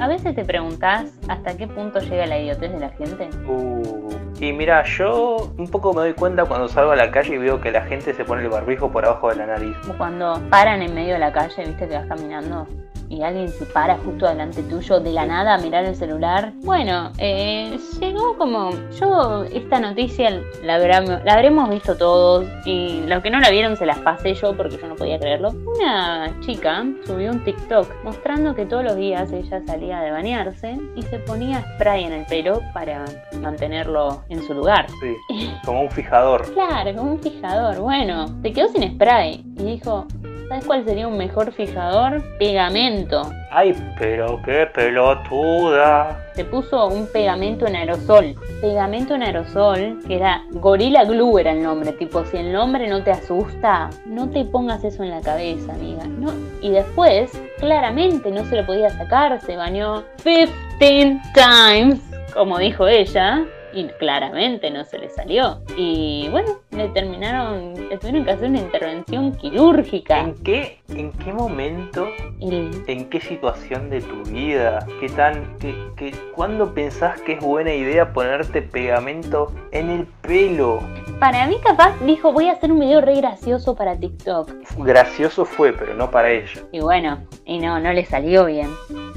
[0.00, 3.28] a veces te preguntás hasta qué punto llega la idiotez de la gente?
[3.46, 4.08] Uh,
[4.40, 7.60] y mira, yo un poco me doy cuenta cuando salgo a la calle y veo
[7.60, 9.76] que la gente se pone el barbijo por abajo de la nariz.
[9.98, 12.66] Cuando paran en medio de la calle, viste que vas caminando
[13.10, 16.52] y alguien se para justo delante tuyo de la nada a mirar el celular.
[16.62, 18.70] Bueno, eh, llegó como.
[18.98, 20.30] Yo, esta noticia
[20.62, 24.56] la, la habremos visto todos y los que no la vieron se las pasé yo
[24.56, 25.52] porque yo no podía creerlo.
[25.76, 31.02] Una chica subió un TikTok mostrando que todos los días ella salía de bañarse y
[31.02, 33.04] se ponía spray en el pelo para
[33.40, 34.86] mantenerlo en su lugar.
[35.00, 36.48] Sí, como un fijador.
[36.60, 37.80] Claro, como un fijador.
[37.80, 40.06] Bueno, se quedó sin spray y dijo,
[40.50, 42.20] ¿sabes cuál sería un mejor fijador?
[42.36, 43.30] Pegamento.
[43.52, 46.26] Ay, pero qué pelotuda.
[46.34, 48.34] Se puso un pegamento en aerosol.
[48.60, 51.92] Pegamento en aerosol, que era Gorilla Glue era el nombre.
[51.92, 56.04] Tipo, si el nombre no te asusta, no te pongas eso en la cabeza, amiga.
[56.06, 56.32] No.
[56.60, 59.40] Y después, claramente no se lo podía sacar.
[59.42, 62.00] Se bañó 15 times,
[62.34, 63.44] como dijo ella.
[63.72, 65.60] Y claramente no se le salió.
[65.76, 70.20] Y bueno, le terminaron, le tuvieron que hacer una intervención quirúrgica.
[70.20, 72.06] ¿En qué, en qué momento,
[72.40, 77.40] El- en qué situación de tu vida, qué tan, qué, qué, cuándo pensás que es
[77.40, 80.80] buena idea ponerte pegamento en el pelo?
[81.18, 84.50] Para mí capaz dijo, voy a hacer un video re gracioso para TikTok.
[84.78, 86.62] Gracioso fue, pero no para ella.
[86.72, 88.70] Y bueno, y no, no le salió bien.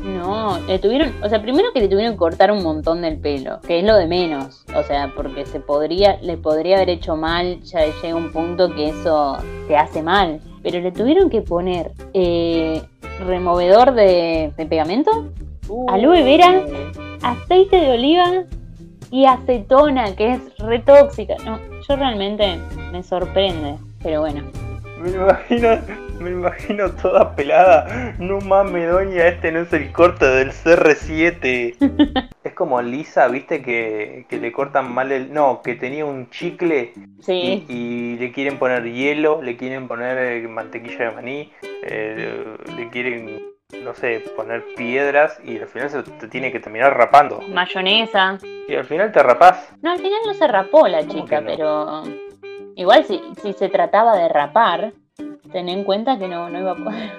[0.03, 3.61] No, le tuvieron, o sea, primero que le tuvieron que cortar un montón del pelo,
[3.61, 4.65] que es lo de menos.
[4.75, 8.89] O sea, porque se podría, le podría haber hecho mal, ya llega un punto que
[8.89, 9.37] eso
[9.67, 10.39] te hace mal.
[10.61, 12.81] Pero le tuvieron que poner eh,
[13.25, 15.29] removedor de, de pegamento,
[15.87, 16.63] Aloe vera.
[17.21, 18.43] aceite de oliva
[19.11, 21.35] y acetona, que es re tóxica.
[21.45, 22.57] No, yo realmente
[22.91, 23.75] me sorprende.
[24.01, 24.43] Pero bueno,
[25.03, 25.81] Me imagino,
[26.19, 28.15] me imagino toda pelada.
[28.19, 32.29] No mames, doña, este no es el corte del CR7.
[32.43, 35.33] es como Lisa, viste que, que le cortan mal el.
[35.33, 37.65] No, que tenía un chicle sí.
[37.67, 41.51] y, y le quieren poner hielo, le quieren poner eh, mantequilla de maní,
[41.83, 43.41] eh, le quieren,
[43.83, 47.41] no sé, poner piedras y al final se te tiene que terminar rapando.
[47.49, 48.37] Mayonesa.
[48.69, 49.73] Y al final te rapás.
[49.81, 51.47] No, al final no se rapó la ¿Cómo chica, no?
[51.47, 52.03] pero
[52.75, 54.93] igual si, si se trataba de rapar,
[55.51, 57.11] ten en cuenta que no, no iba a poder.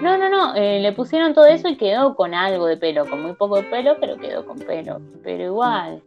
[0.00, 3.22] No, no, no, eh, le pusieron todo eso y quedó con algo de pelo, con
[3.22, 5.00] muy poco de pelo, pero quedó con pelo.
[5.22, 6.02] Pero igual,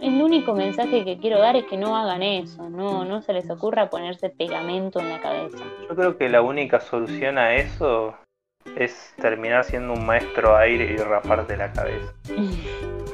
[0.00, 3.48] el único mensaje que quiero dar es que no hagan eso, no, no se les
[3.50, 5.58] ocurra ponerse pegamento en la cabeza.
[5.88, 8.14] Yo creo que la única solución a eso
[8.76, 12.12] es terminar siendo un maestro aire y raparte la cabeza.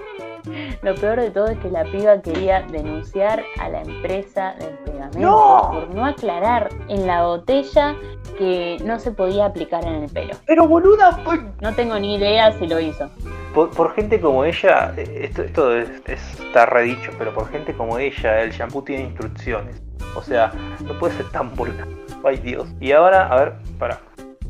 [0.82, 5.18] Lo peor de todo es que la piba quería denunciar a la empresa del pegamento
[5.20, 5.70] ¡No!
[5.72, 7.94] por no aclarar en la botella
[8.38, 10.34] que no se podía aplicar en el pelo.
[10.46, 13.08] Pero boluda, pues, No tengo ni idea si lo hizo.
[13.54, 17.98] por, por gente como ella, esto, esto es- es- está redicho, pero por gente como
[17.98, 19.80] ella, el shampoo tiene instrucciones.
[20.14, 20.52] O sea,
[20.84, 21.88] no puede ser tan vulgar.
[22.24, 22.68] Ay Dios.
[22.80, 23.98] Y ahora, a ver, para.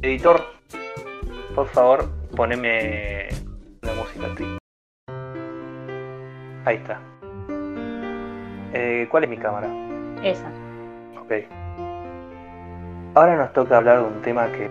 [0.02, 0.44] Editor,
[1.54, 3.28] por favor, poneme
[3.82, 4.55] la música triste.
[6.66, 6.98] Ahí está.
[8.72, 9.68] Eh, ¿Cuál es mi cámara?
[10.24, 10.48] Esa.
[11.22, 11.32] Ok.
[13.14, 14.68] Ahora nos toca hablar de un tema que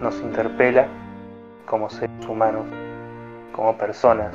[0.00, 0.86] nos interpela
[1.66, 2.64] como seres humanos,
[3.52, 4.34] como personas,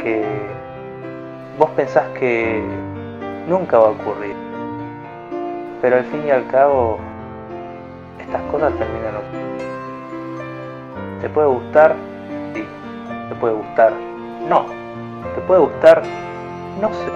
[0.00, 0.24] que
[1.58, 2.62] vos pensás que
[3.48, 4.36] nunca va a ocurrir,
[5.82, 7.00] pero al fin y al cabo
[8.20, 9.64] estas cosas terminan ocurriendo.
[11.20, 11.96] ¿Te puede gustar?
[12.54, 12.64] Sí.
[13.28, 14.09] ¿Te puede gustar?
[14.50, 14.66] No.
[15.36, 16.02] ¿Te puede gustar?
[16.80, 17.06] No sé.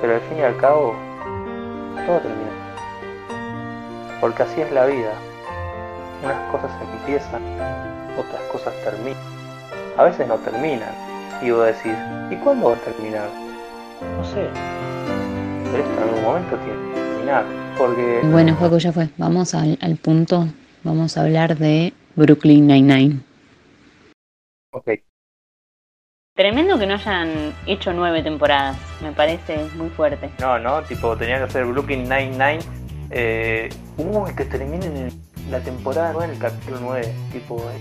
[0.00, 0.94] Pero al fin y al cabo,
[2.06, 2.52] todo termina.
[4.20, 5.10] Porque así es la vida.
[6.22, 7.42] Unas cosas empiezan,
[8.16, 9.18] otras cosas terminan.
[9.98, 10.94] A veces no terminan.
[11.42, 11.96] y vos decís,
[12.30, 13.28] ¿y cuándo va a terminar?
[14.16, 14.46] No sé.
[15.64, 17.44] Pero esto en algún momento tiene que terminar.
[17.76, 18.20] Porque.
[18.30, 19.08] Bueno, Juego, ya fue.
[19.18, 20.46] Vamos al, al punto.
[20.84, 23.18] Vamos a hablar de Brooklyn Nine-Nine.
[24.70, 25.03] Ok.
[26.38, 28.76] Tremendo que no hayan hecho nueve temporadas.
[29.00, 30.30] Me parece muy fuerte.
[30.40, 32.58] No, no, tipo, tenía que hacer Brooklyn Nine-Nine.
[33.10, 33.68] Eh,
[33.98, 37.14] uy, que terminen en la temporada 9 en el capítulo 9.
[37.30, 37.78] Tipo, eh,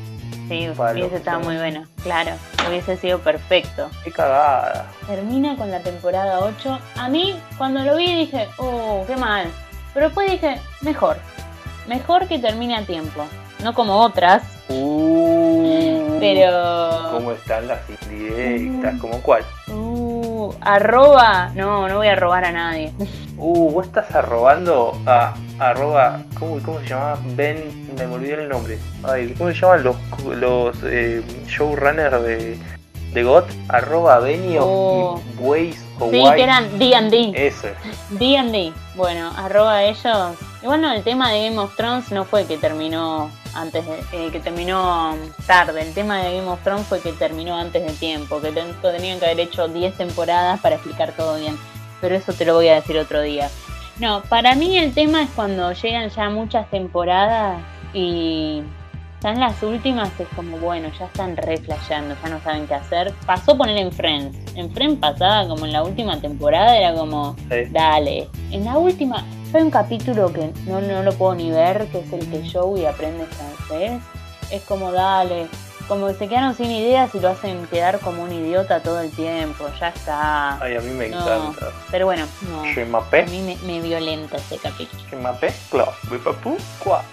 [0.48, 1.86] Sí, Palo, hubiese estado muy bueno.
[2.04, 2.34] Claro,
[2.70, 3.90] hubiese sido perfecto.
[4.04, 4.86] qué cagada.
[5.08, 6.80] Termina con la temporada 8.
[6.98, 9.48] A mí, cuando lo vi, dije, oh, qué mal.
[9.96, 11.18] Pero después dije, mejor.
[11.88, 13.26] Mejor que termine a tiempo.
[13.64, 15.13] No como otras, Uh,
[16.24, 17.12] pero.
[17.12, 19.00] ¿Cómo están las indirectas?
[19.00, 19.44] ¿Cómo cuál?
[19.68, 21.52] Uh, arroba.
[21.56, 22.94] No, no voy a robar a nadie.
[23.38, 26.22] Uh, vos estás arrobando a arroba.
[26.40, 27.18] ¿Cómo, cómo se llama?
[27.36, 27.84] Ben.
[27.98, 28.80] Me olvidé el nombre.
[29.04, 32.58] Ay, ¿cómo se llaman los, los eh, showrunners de,
[33.14, 33.46] de GOT?
[33.70, 35.22] Arroba Benio Oh.
[35.40, 37.32] y Waze o Sí, que eran D&D.
[37.36, 37.74] Ese.
[38.12, 38.74] D&D.
[38.96, 40.36] Bueno, arroba ellos.
[40.62, 44.30] Igual no, el tema de Game of Thrones no fue que terminó antes de, eh,
[44.32, 45.82] que terminó tarde.
[45.82, 49.20] El tema de Game of Thrones fue que terminó antes de tiempo, que ten- tenían
[49.20, 51.58] que haber hecho 10 temporadas para explicar todo bien.
[52.02, 53.50] Pero eso te lo voy a decir otro día.
[54.00, 57.62] No, para mí el tema es cuando llegan ya muchas temporadas
[57.94, 58.64] y
[59.24, 63.14] están las últimas, es como, bueno, ya están re flasheando, ya no saben qué hacer.
[63.26, 64.38] Pasó poner en Friends.
[64.58, 67.70] En Friends pasada, como en la última temporada, era como, Sí.
[67.72, 68.28] Dale.
[68.52, 72.12] En la última, hay un capítulo que no, no lo puedo ni ver, que es
[72.12, 74.02] el que Joey aprende francés.
[74.52, 75.48] Es como, dale.
[75.88, 79.12] Como que se quedaron sin ideas y lo hacen quedar como un idiota todo el
[79.12, 79.66] tiempo.
[79.80, 80.58] Ya está.
[80.62, 81.20] Ay, a mí me No.
[81.22, 81.68] encanta.
[81.92, 82.64] Pero bueno, no.
[82.64, 85.02] Je A mí me, me violenta ese capítulo.
[85.40, 85.54] Je?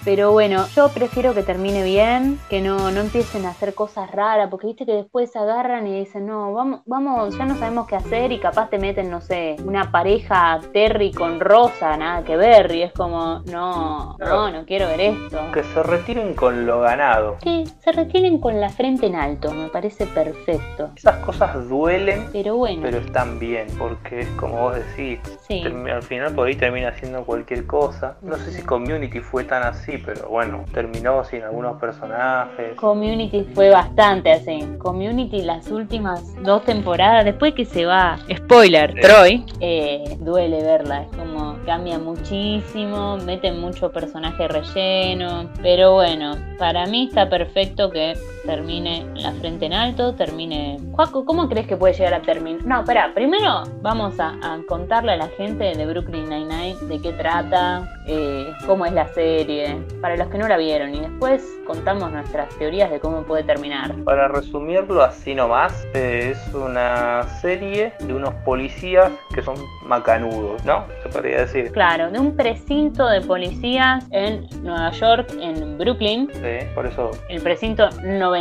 [0.03, 4.49] Pero bueno, yo prefiero que termine bien, que no, no empiecen a hacer cosas raras,
[4.49, 7.95] porque viste que después se agarran y dicen, no, vamos, vamos, ya no sabemos qué
[7.97, 12.73] hacer y capaz te meten, no sé, una pareja Terry con Rosa, nada que ver,
[12.73, 15.39] y es como, no, no, no quiero ver esto.
[15.53, 17.37] Que se retiren con lo ganado.
[17.41, 20.91] Que se retiren con la frente en alto, me parece perfecto.
[20.95, 25.63] Esas cosas duelen, Pero bueno, pero están bien, porque es como vos decís, sí.
[25.63, 28.17] al final por ahí termina haciendo cualquier cosa.
[28.21, 32.75] No sé si Community fue tan así, pero bueno, terminó sin algunos personajes.
[32.75, 34.59] Community fue bastante así.
[34.77, 38.93] Community las últimas dos temporadas, después que se va, spoiler.
[39.01, 41.01] Troy, eh, duele verla.
[41.01, 45.49] Es como cambia muchísimo, meten mucho personaje relleno.
[45.63, 48.13] Pero bueno, para mí está perfecto que
[48.51, 50.77] termine la frente en alto, termine.
[50.91, 52.65] Juaco, ¿cómo crees que puede llegar a terminar?
[52.65, 57.13] No, espera, primero vamos a, a contarle a la gente de Brooklyn Nine-Nine de qué
[57.13, 62.11] trata, eh, cómo es la serie, para los que no la vieron, y después contamos
[62.11, 63.95] nuestras teorías de cómo puede terminar.
[64.03, 70.83] Para resumirlo así nomás, eh, es una serie de unos policías que son macanudos, ¿no?
[71.03, 71.71] Se podría decir.
[71.71, 76.29] Claro, de un precinto de policías en Nueva York, en Brooklyn.
[76.33, 77.87] Sí, por eso El precinto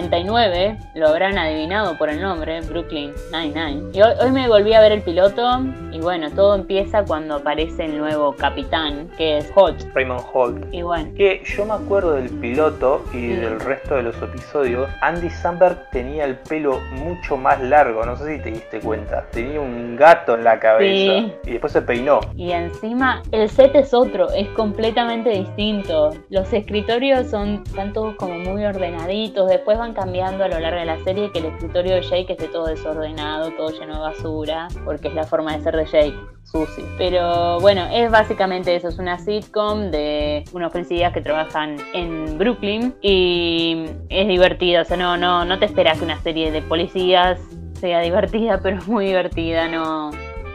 [0.08, 3.90] 99, lo habrán adivinado por el nombre, Brooklyn 99.
[3.92, 5.60] Y hoy, hoy me volví a ver el piloto
[5.92, 9.82] y bueno, todo empieza cuando aparece el nuevo capitán, que es Holt.
[9.94, 10.66] Raymond Holt.
[10.72, 14.88] Y bueno, Que yo me acuerdo del piloto y del resto de los episodios.
[15.02, 19.26] Andy Samberg tenía el pelo mucho más largo, no sé si te diste cuenta.
[19.32, 21.32] Tenía un gato en la cabeza Sí.
[21.44, 22.20] y después se peinó.
[22.36, 26.10] y encima el set es otro, es completamente distinto.
[26.30, 30.86] Los escritorios son, están todos como muy ordenaditos, después van cambiando a lo largo de
[30.86, 35.08] la serie que el escritorio de Jake esté todo desordenado, todo lleno de basura, porque
[35.08, 36.84] es la forma de ser de Jake, sucio.
[36.98, 42.94] Pero bueno, es básicamente eso, es una sitcom de unos policías que trabajan en Brooklyn
[43.02, 47.40] y es divertida, o sea, no, no, no te esperas que una serie de policías
[47.74, 50.10] sea divertida, pero muy divertida, no,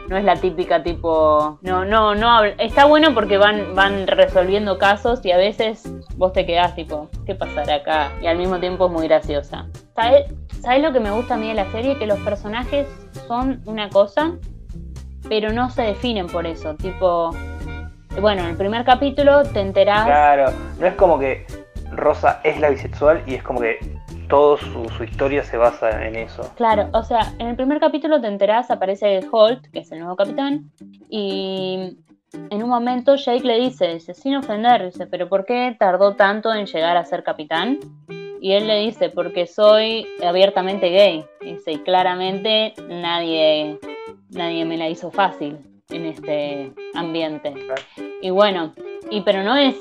[0.08, 5.24] no es la típica tipo no no no está bueno porque van van resolviendo casos
[5.24, 8.92] y a veces vos te quedás tipo qué pasará acá y al mismo tiempo es
[8.92, 9.66] muy graciosa.
[9.94, 12.86] ¿sabes ¿sabes lo que me gusta a mí de la serie que los personajes
[13.26, 14.32] son una cosa
[15.28, 16.74] pero no se definen por eso.
[16.76, 17.30] Tipo
[18.20, 21.46] bueno en el primer capítulo te enterás Claro, no es como que
[21.92, 23.78] Rosa es la bisexual y es como que
[24.28, 26.52] toda su, su historia se basa en eso.
[26.56, 30.16] Claro, o sea, en el primer capítulo te enterás, aparece Holt, que es el nuevo
[30.16, 30.70] capitán,
[31.08, 31.96] y
[32.50, 36.52] en un momento Jake le dice, dice, sin ofender, dice, pero ¿por qué tardó tanto
[36.52, 37.78] en llegar a ser capitán?
[38.40, 41.24] Y él le dice, porque soy abiertamente gay.
[41.40, 43.78] Dice, y claramente nadie,
[44.30, 45.58] nadie me la hizo fácil
[45.88, 47.54] en este ambiente.
[48.20, 48.74] Y bueno,
[49.10, 49.76] y pero no es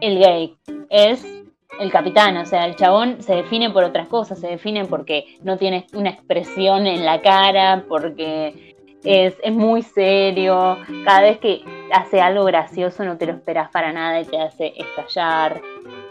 [0.00, 0.56] el gay,
[0.88, 1.41] es
[1.78, 5.56] el capitán, o sea, el chabón se define por otras cosas, se define porque no
[5.56, 12.20] tiene una expresión en la cara, porque es, es, muy serio, cada vez que hace
[12.20, 15.60] algo gracioso no te lo esperas para nada y te hace estallar.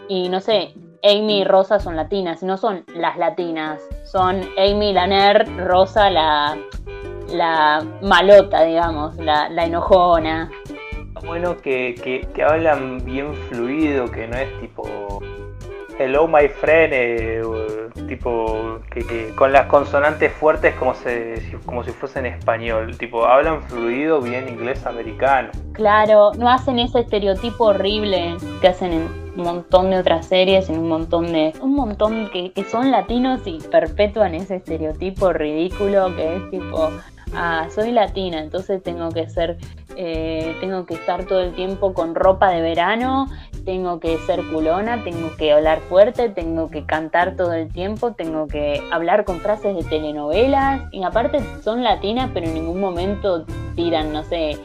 [0.08, 5.06] Y no sé, Amy y Rosa son latinas, no son las latinas, son Amy la
[5.06, 6.58] nerd, Rosa la,
[7.28, 10.50] la malota, digamos, la, la enojona.
[11.24, 15.22] Bueno, que, que, que hablan bien fluido, que no es tipo
[16.04, 17.42] hello my friend, eh,
[18.08, 21.34] tipo que, con las consonantes fuertes como, se,
[21.64, 25.50] como si fuese en español, tipo hablan fluido bien inglés americano.
[25.72, 29.02] Claro, no hacen ese estereotipo horrible que hacen en
[29.36, 31.52] un montón de otras series, en un montón de.
[31.60, 36.90] un montón que, que son latinos y perpetúan ese estereotipo ridículo que es tipo.
[37.34, 39.58] Ah, soy latina, entonces tengo que ser
[39.96, 43.26] eh, tengo que estar todo el tiempo con ropa de verano,
[43.64, 48.46] tengo que ser culona, tengo que hablar fuerte, tengo que cantar todo el tiempo, tengo
[48.46, 50.82] que hablar con frases de telenovelas.
[50.92, 54.58] Y aparte son latinas pero en ningún momento tiran, no sé,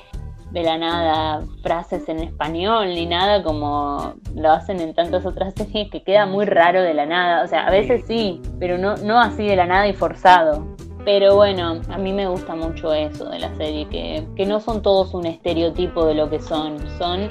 [0.51, 5.91] de la nada frases en español ni nada como lo hacen en tantas otras series
[5.91, 9.19] que queda muy raro de la nada, o sea, a veces sí, pero no, no
[9.19, 10.76] así de la nada y forzado.
[11.07, 14.81] Pero bueno, a mí me gusta mucho eso de la serie, que, que no son
[14.81, 17.29] todos un estereotipo de lo que son, son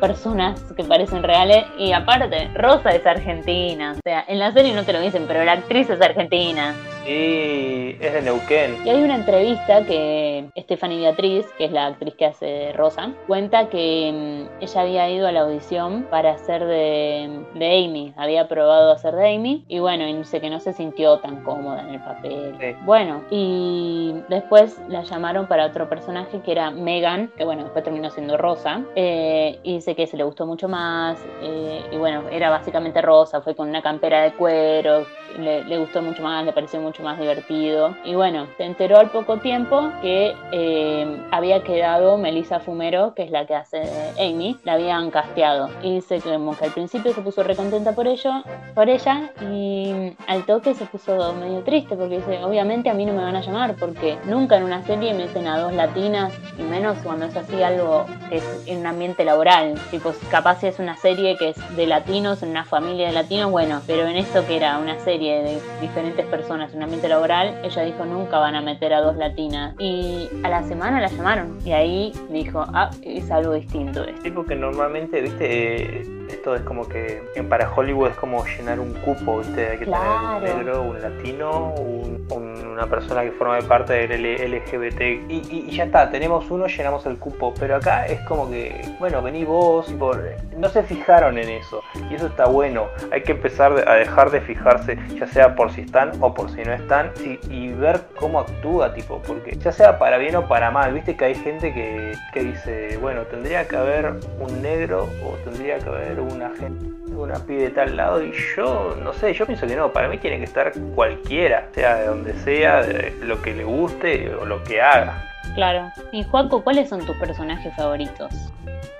[0.00, 4.82] personas que parecen reales y aparte, Rosa es argentina, o sea, en la serie no
[4.82, 6.74] te lo dicen, pero la actriz es argentina.
[7.08, 8.76] Sí, es de Neuquén.
[8.84, 13.70] Y hay una entrevista que Stephanie Beatriz, que es la actriz que hace Rosa, cuenta
[13.70, 18.92] que mm, ella había ido a la audición para hacer de, de Amy, había probado
[18.92, 22.00] hacer de Amy y bueno, y dice que no se sintió tan cómoda en el
[22.00, 22.76] papel.
[22.84, 28.10] Bueno, y después la llamaron para otro personaje que era Megan, que bueno, después terminó
[28.10, 32.50] siendo Rosa, eh, y dice que se le gustó mucho más, eh, y bueno, era
[32.50, 35.06] básicamente Rosa, fue con una campera de cuero,
[35.38, 37.96] le, le gustó mucho más, le pareció mucho más divertido.
[38.04, 43.30] Y bueno, se enteró al poco tiempo que eh, había quedado Melissa Fumero, que es
[43.30, 43.82] la que hace
[44.18, 45.68] Amy, la habían casteado.
[45.82, 48.30] Y dice que como que al principio se puso recontenta por ello,
[48.74, 53.12] por ella, y al toque se puso medio triste porque dice, obviamente a mí no
[53.12, 56.98] me van a llamar porque nunca en una serie meten a dos latinas, y menos
[56.98, 59.74] cuando es así algo que es en un ambiente laboral.
[59.90, 63.50] Tipo, capaz si es una serie que es de latinos, en una familia de latinos,
[63.50, 67.82] bueno, pero en esto que era una serie de diferentes personas, un ambiente laboral, ella
[67.82, 69.74] dijo nunca van a meter a dos latinas.
[69.78, 71.58] Y a la semana la llamaron.
[71.64, 74.04] Y ahí dijo, ah, es algo distinto.
[74.04, 74.22] Esto.
[74.22, 79.38] Sí, porque normalmente, viste, esto es como que para Hollywood es como llenar un cupo,
[79.38, 80.40] viste, hay que Claro.
[80.40, 85.00] tener un negro, un latino, un- un- una persona que forma parte del LGBT.
[85.28, 87.52] Y, y- y ya está, tenemos uno, llenamos el cupo.
[87.58, 90.22] Pero acá es como que, bueno, vení vos, y por...
[90.56, 91.82] no se fijaron en eso.
[92.10, 92.86] Y eso está bueno.
[93.10, 96.62] Hay que empezar a dejar de fijarse, ya sea por si están o por si
[96.62, 97.12] no están,
[97.50, 101.24] y ver cómo actúa, tipo, porque ya sea para bien o para mal, viste que
[101.26, 106.20] hay gente que, que dice, bueno, tendría que haber un negro o tendría que haber
[106.20, 109.92] una gente, una pibe de tal lado, y yo, no sé, yo pienso que no,
[109.92, 112.82] para mí tiene que estar cualquiera, sea de donde sea,
[113.22, 115.24] lo que le guste o lo que haga.
[115.54, 115.90] Claro.
[116.12, 118.32] Y Juaco, ¿cuáles son tus personajes favoritos?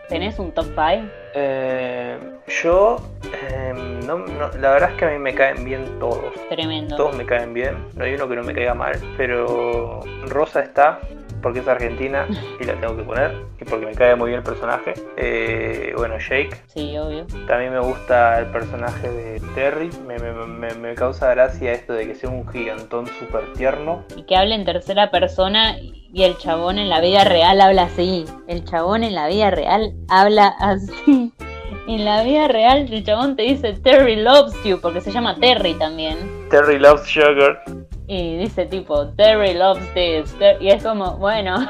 [0.08, 1.08] ¿Tenés un top 5?
[1.34, 2.18] Eh,
[2.62, 3.72] yo, eh,
[4.06, 6.32] no- no, la verdad es que a mí me caen bien todos.
[6.48, 6.96] Tremendo.
[6.96, 10.98] Todos me caen bien, no hay uno que no me caiga mal, pero Rosa está
[11.42, 12.26] porque es argentina
[12.60, 14.94] y la tengo que poner y porque me cae muy bien el personaje.
[15.16, 17.26] Eh, bueno, Jake, Sí, obvio.
[17.46, 22.06] también me gusta el personaje de Terry, me, me- me- me causa gracia esto de
[22.06, 24.04] que sea un gigantón súper tierno.
[24.16, 28.24] Y que hable en tercera persona y el chabón en la vida real habla así.
[28.46, 31.32] El chabón en la vida real habla así.
[31.86, 35.72] En la vida real el chabón te dice Terry loves you porque se llama Terry
[35.74, 36.18] también.
[36.50, 37.62] Terry loves sugar.
[38.08, 40.34] Y dice tipo Terry loves this.
[40.60, 41.68] Y es como, bueno,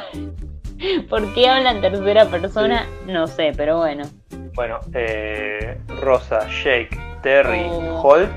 [1.10, 2.86] ¿por qué habla en tercera persona?
[3.06, 4.04] No sé, pero bueno.
[4.54, 8.00] Bueno, eh, Rosa, Jake, Terry, Oh.
[8.02, 8.28] Holt.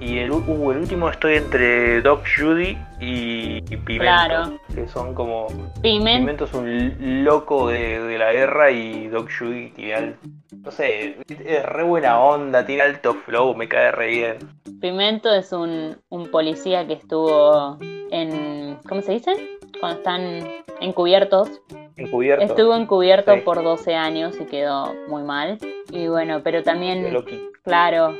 [0.00, 4.02] Y el, uh, el último estoy entre Doc Judy y, y Pimento.
[4.02, 4.58] Claro.
[4.74, 5.46] Que son como.
[5.80, 10.16] Piment, Pimento es un loco de, de la guerra y Doc Judy tiene al-
[10.62, 14.36] No sé, es re buena onda, tiene alto flow, me cae re bien.
[14.80, 17.78] Pimento es un, un policía que estuvo
[18.10, 18.76] en.
[18.86, 19.32] ¿Cómo se dice?
[19.80, 20.22] Cuando están
[20.80, 21.62] encubiertos.
[21.96, 22.44] Encubierto.
[22.44, 23.40] Estuvo encubierto Sí.
[23.40, 25.58] por 12 años y quedó muy mal.
[25.90, 27.06] Y bueno, pero también,
[27.62, 28.14] claro,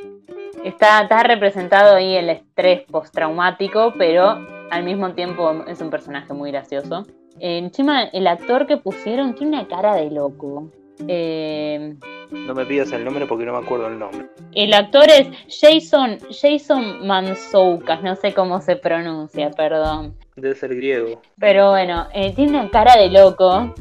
[0.65, 6.51] está, está representado ahí el estrés postraumático, pero al mismo tiempo es un personaje muy
[6.51, 7.05] gracioso.
[7.41, 10.71] Eh, encima, el actor que pusieron tiene una cara de loco.
[11.09, 11.95] Eh,
[12.31, 14.27] No me pidas el nombre porque no me acuerdo el nombre.
[14.53, 20.15] El actor es Jason, Jason Mansoukas, no sé cómo se pronuncia, perdón.
[20.37, 21.21] Debe ser griego.
[21.39, 23.75] Pero bueno, eh, tiene una cara de loco.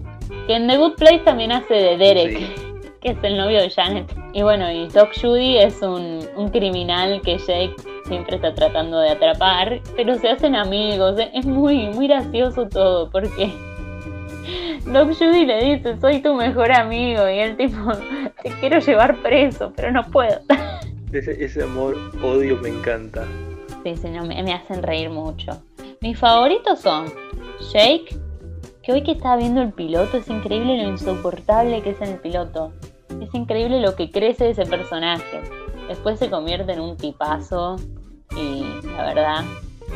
[0.47, 2.47] Que en The Good Place también hace de Derek, Sí.
[3.01, 4.11] que es el novio de Janet.
[4.33, 7.75] Y bueno, y Doc Judy es un, un criminal que Jake
[8.07, 11.19] siempre está tratando de atrapar, pero se hacen amigos.
[11.19, 13.51] Es es muy, muy gracioso todo, porque
[14.85, 17.77] Doc Judy le dice, soy tu mejor amigo, y el tipo,
[18.43, 20.39] te quiero llevar preso, pero no puedo.
[21.13, 23.23] Ese, ese amor, odio, me encanta.
[23.83, 25.61] Sí, sí, no, me, me hacen reír mucho.
[26.01, 27.05] Mis favoritos son
[27.71, 28.17] Jake,
[28.81, 32.19] que hoy que estaba viendo el piloto es increíble lo insoportable que es en el
[32.19, 32.73] piloto.
[33.23, 35.41] Es increíble lo que crece ese personaje.
[35.87, 37.77] Después se convierte en un tipazo
[38.35, 39.45] y la verdad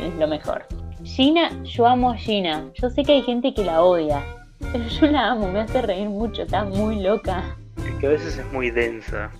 [0.00, 0.64] es lo mejor.
[1.04, 2.70] Gina, yo amo a Gina.
[2.74, 4.24] Yo sé que hay gente que la odia,
[4.72, 7.56] pero yo la amo, me hace reír mucho, está muy loca.
[7.76, 9.30] Es que a veces es muy densa.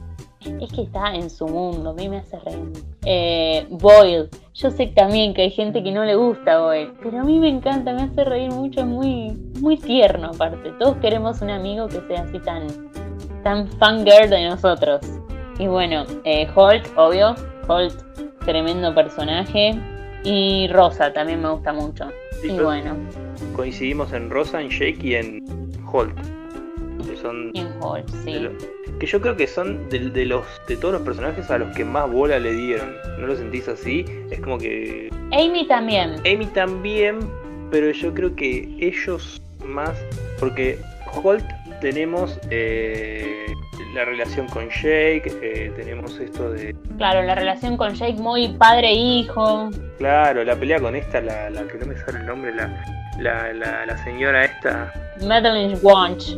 [0.61, 2.73] Es que está en su mundo, a mí me hace reír.
[3.07, 7.25] Eh, Boyle, yo sé también que hay gente que no le gusta Boyle, pero a
[7.25, 9.31] mí me encanta, me hace reír mucho, es muy,
[9.61, 10.73] muy tierno aparte.
[10.79, 12.67] Todos queremos un amigo que sea así tan,
[13.43, 15.01] tan fangirl de nosotros.
[15.59, 17.35] Y bueno, eh, Holt, obvio,
[17.67, 17.95] Holt,
[18.45, 19.79] tremendo personaje.
[20.25, 22.09] Y Rosa también me gusta mucho.
[22.43, 22.97] Sí, Y bueno,
[23.55, 25.45] Coincidimos en Rosa, en Jake y en
[25.91, 26.17] Holt.
[27.09, 27.51] Que son.
[27.55, 28.49] en Holt, sí.
[29.01, 31.85] que yo creo que son de, de los de todos los personajes a los que
[31.85, 32.95] más bola le dieron.
[33.19, 34.05] ¿No lo sentís así?
[34.31, 35.11] Es como que.
[35.33, 36.17] Amy también.
[36.27, 37.19] Amy también,
[37.71, 39.97] pero yo creo que ellos más.
[40.39, 40.79] Porque
[41.23, 41.45] Holt
[41.81, 43.47] tenemos eh,
[43.95, 46.75] la relación con Jake, eh, tenemos esto de.
[46.97, 49.71] Claro, la relación con Jake muy padre-hijo.
[49.99, 52.85] Claro, la pelea con esta, la, la que no me sale el nombre, la,
[53.19, 54.93] la, la, la señora esta.
[55.23, 56.37] Madeline Wanch.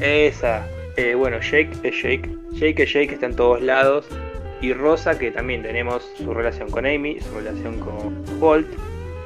[0.00, 0.66] Esa.
[0.96, 2.28] Eh, bueno, Jake es Jake.
[2.52, 4.06] Jake es Jake, está en todos lados.
[4.60, 8.68] Y Rosa, que también tenemos su relación con Amy, su relación con Holt.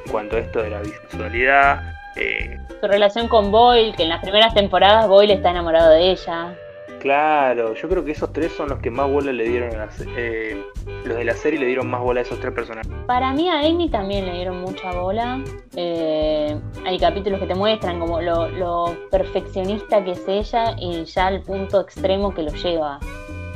[0.05, 1.96] En cuanto a esto de la bisexualidad.
[2.17, 6.55] Eh, su relación con Boyle, que en las primeras temporadas Boyle está enamorado de ella.
[6.99, 9.89] claro, yo creo que esos tres son los que más bola le dieron a la
[10.15, 10.61] eh,
[11.05, 12.91] Los de la serie le dieron más bola a esos tres personajes.
[13.05, 15.43] Para mí a Amy también le dieron mucha bola.
[15.75, 21.27] Eh, hay capítulos que te muestran como lo, lo perfeccionista que es ella y ya
[21.27, 22.99] al punto extremo que lo lleva.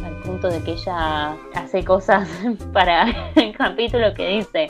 [0.04, 2.30] Al punto de que ella hace cosas
[2.74, 4.68] para el capítulo que dice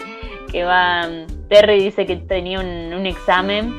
[0.52, 1.08] que va...
[1.50, 3.74] Terry dice que tenía un, examen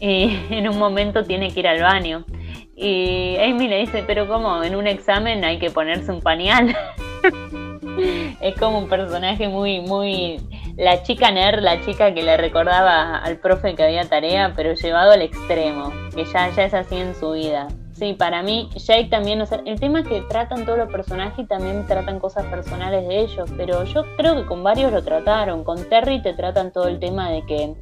[0.00, 2.24] y en un momento tiene que ir al baño.
[2.76, 4.62] Y Amy le dice, pero ¿cómo?
[4.62, 6.76] En un examen hay que ponerse un pañal.
[8.40, 10.40] es como un personaje muy, muy...
[10.76, 15.12] La chica nerd, la chica que le recordaba al profe que había tarea, pero llevado
[15.12, 17.68] al extremo, que ya, ya es así en su vida.
[17.94, 21.38] Sí, para mí, Jake también, o sea, el tema es que tratan todos los personajes
[21.38, 25.62] y también tratan cosas personales de ellos, pero yo creo que con varios lo trataron.
[25.62, 27.74] Con Terry te tratan todo el tema de que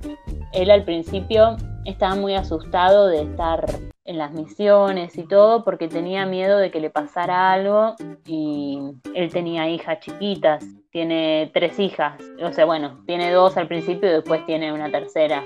[0.52, 1.56] él al principio
[1.86, 3.64] estaba muy asustado de estar
[4.04, 7.94] en las misiones y todo porque tenía miedo de que le pasara algo
[8.26, 8.80] y
[9.14, 14.12] él tenía hijas chiquitas, tiene tres hijas, o sea, bueno, tiene dos al principio y
[14.12, 15.42] después tiene una tercera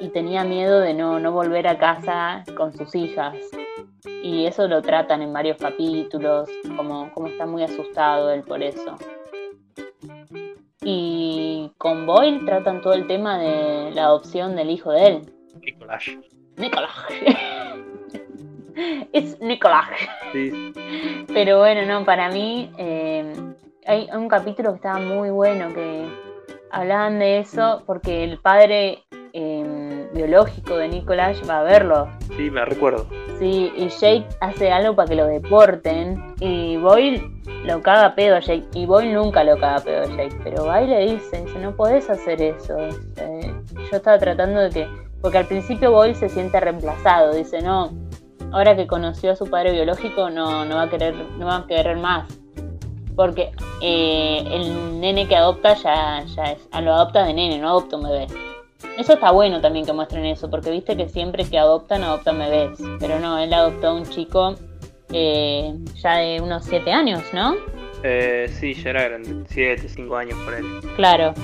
[0.00, 3.34] y tenía miedo de no, no volver a casa con sus hijas
[4.22, 8.96] y eso lo tratan en varios capítulos, como, como está muy asustado él por eso.
[10.82, 16.04] Y con Boyle tratan todo el tema de la adopción del hijo de él, Nicolás.
[16.56, 16.90] Nicolás.
[19.12, 19.88] es Nicolás.
[20.32, 20.72] Sí,
[21.28, 23.32] Pero bueno, no, para mí eh,
[23.86, 26.06] hay un capítulo que estaba muy bueno que
[26.70, 32.08] hablaban de eso porque el padre eh, biológico de Nicolás va a verlo.
[32.36, 33.06] sí, me recuerdo.
[33.38, 37.22] Sí, y Jake hace algo para que lo deporten y Boyle
[37.64, 40.88] lo caga pedo a Jake y Boyle nunca lo caga pedo a Jake, pero Boyle
[40.88, 42.76] le dice, dice, no podés hacer eso.
[42.78, 44.88] yo estaba tratando de que,
[45.20, 47.90] porque al principio Boyle se siente reemplazado, dice, no,
[48.52, 51.66] ahora que conoció a su padre biológico no, no va a querer, no va a
[51.66, 52.26] querer más.
[53.14, 57.96] Porque eh, el nene que adopta ya, ya es, lo adopta de nene, no adopta
[57.96, 58.26] un bebé.
[58.98, 62.78] Eso está bueno también que muestren eso, porque viste que siempre que adoptan, adoptan bebés.
[62.98, 64.56] Pero no, él adoptó a un chico
[65.12, 67.56] eh, ya de unos 7 años, ¿no?
[68.02, 69.44] Eh, sí, ya era grande.
[69.48, 70.64] 7, 5 años por él.
[70.96, 71.34] Claro.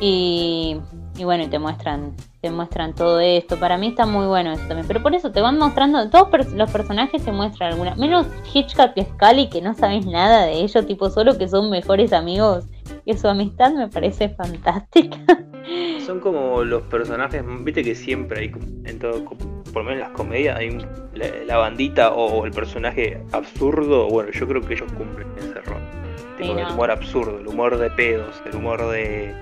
[0.00, 0.76] Y,
[1.16, 2.14] y bueno, y te muestran,
[2.44, 3.58] te muestran todo esto.
[3.58, 4.86] Para mí está muy bueno eso también.
[4.86, 7.94] Pero por eso te van mostrando, todos los personajes te muestran alguna.
[7.94, 12.12] Menos Hitchcock y Scully, que no sabes nada de ellos, tipo solo que son mejores
[12.12, 12.66] amigos.
[13.06, 15.16] Y su amistad me parece fantástica.
[16.04, 18.52] Son como los personajes, viste que siempre hay
[18.84, 20.78] en todo, por lo menos en las comedias, hay
[21.14, 25.80] la, la bandita o, el personaje absurdo, bueno, yo creo que ellos cumplen ese rol.
[26.36, 29.34] Tipo, Sí, el humor absurdo, el humor de pedos, el humor de,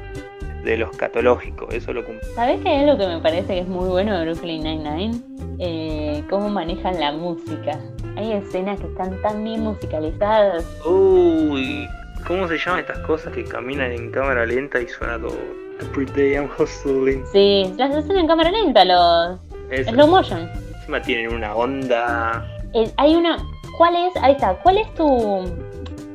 [0.65, 2.27] de lo escatológico, eso lo cumple.
[2.35, 5.21] ¿Sabés qué es lo que me parece que es muy bueno de Brooklyn Nine-Nine?
[5.59, 7.79] Eh, cómo manejan la música.
[8.17, 10.65] Hay escenas que están tan bien musicalizadas.
[10.87, 11.87] Uy,
[12.27, 15.37] ¿cómo se llaman estas cosas que caminan en cámara lenta y suena todo?
[15.81, 17.25] Every day I'm hustling.
[17.33, 19.41] Sí, las hacen en cámara lenta, los
[19.71, 19.91] Eso.
[19.91, 20.49] slow motion.
[20.77, 22.47] Encima tienen una onda.
[22.75, 23.37] Eh, hay una.
[23.79, 24.17] ¿Cuál es?
[24.23, 24.55] Ahí está.
[24.63, 25.45] ¿Cuál es tu,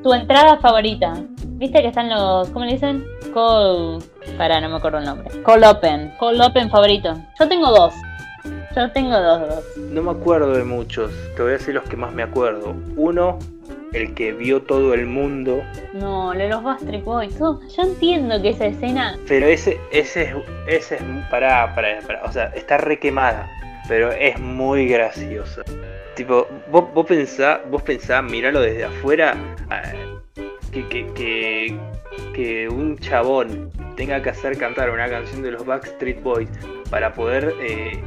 [0.04, 1.14] tu entrada favorita?
[1.58, 2.50] ¿Viste que están los.
[2.50, 3.04] ¿Cómo le dicen?
[3.34, 3.98] Call.
[4.38, 5.28] Para, no me acuerdo el nombre.
[5.44, 6.14] Call Open.
[6.20, 7.16] Call Open favorito.
[7.40, 7.96] Yo tengo dos.
[8.76, 9.78] Yo tengo dos, dos.
[9.90, 11.12] No me acuerdo de muchos.
[11.36, 12.76] Te voy a decir los que más me acuerdo.
[12.96, 13.40] Uno,
[13.92, 15.64] el que vio todo el mundo.
[15.94, 16.62] No, lo de los
[17.04, 17.42] Boys.
[17.42, 19.18] Oh, yo entiendo que esa escena.
[19.28, 20.36] Pero ese, ese es.
[20.68, 21.02] Ese es.
[21.32, 22.22] Pará, pará, pará.
[22.24, 23.50] O sea, está re quemada.
[23.88, 25.64] Pero es muy graciosa.
[26.16, 29.36] Tipo, vos, vos pensá, vos pensá, miralo desde afuera.
[29.72, 30.17] eh,
[30.84, 31.80] que, que, que,
[32.34, 36.50] que un chabón tenga que hacer cantar una canción de los Backstreet Boys
[36.90, 38.02] para poder eh,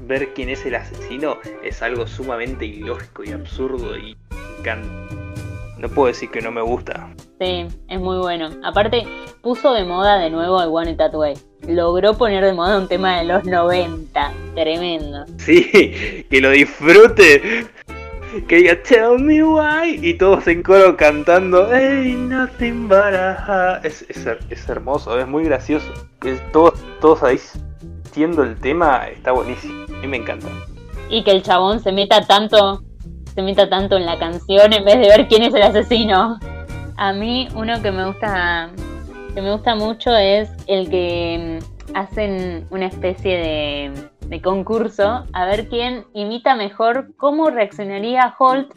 [0.00, 4.16] ver quién es el asesino es algo sumamente ilógico y absurdo y
[5.78, 7.08] no puedo decir que no me gusta.
[7.40, 8.50] Sí, es muy bueno.
[8.62, 9.06] Aparte,
[9.40, 11.34] puso de moda de nuevo el One Way.
[11.68, 14.32] Logró poner de moda un tema de los 90.
[14.54, 15.24] Tremendo.
[15.38, 17.66] Sí, que lo disfrute.
[18.46, 23.80] Que diga Tell me why y todos en coro cantando Ain't nothing but a ha-".
[23.82, 25.92] es, es, es hermoso, es muy gracioso.
[26.52, 29.84] Todos, todos ahí sintiendo el tema está buenísimo.
[29.88, 30.48] A mí me encanta.
[31.08, 32.82] Y que el chabón se meta tanto,
[33.34, 36.38] se meta tanto en la canción en vez de ver quién es el asesino.
[36.96, 38.70] A mí uno que me gusta,
[39.34, 45.44] que me gusta mucho es el que mm, hacen una especie de, de concurso a
[45.44, 48.72] ver quién imita mejor cómo reaccionaría Holt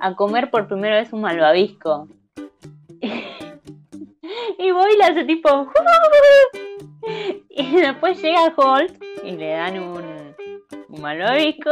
[0.00, 2.08] a comer por primera vez un malvavisco.
[3.02, 5.68] y Boyle hace tipo
[7.50, 10.24] y después llega Holt y le dan un,
[11.00, 11.70] malvavisco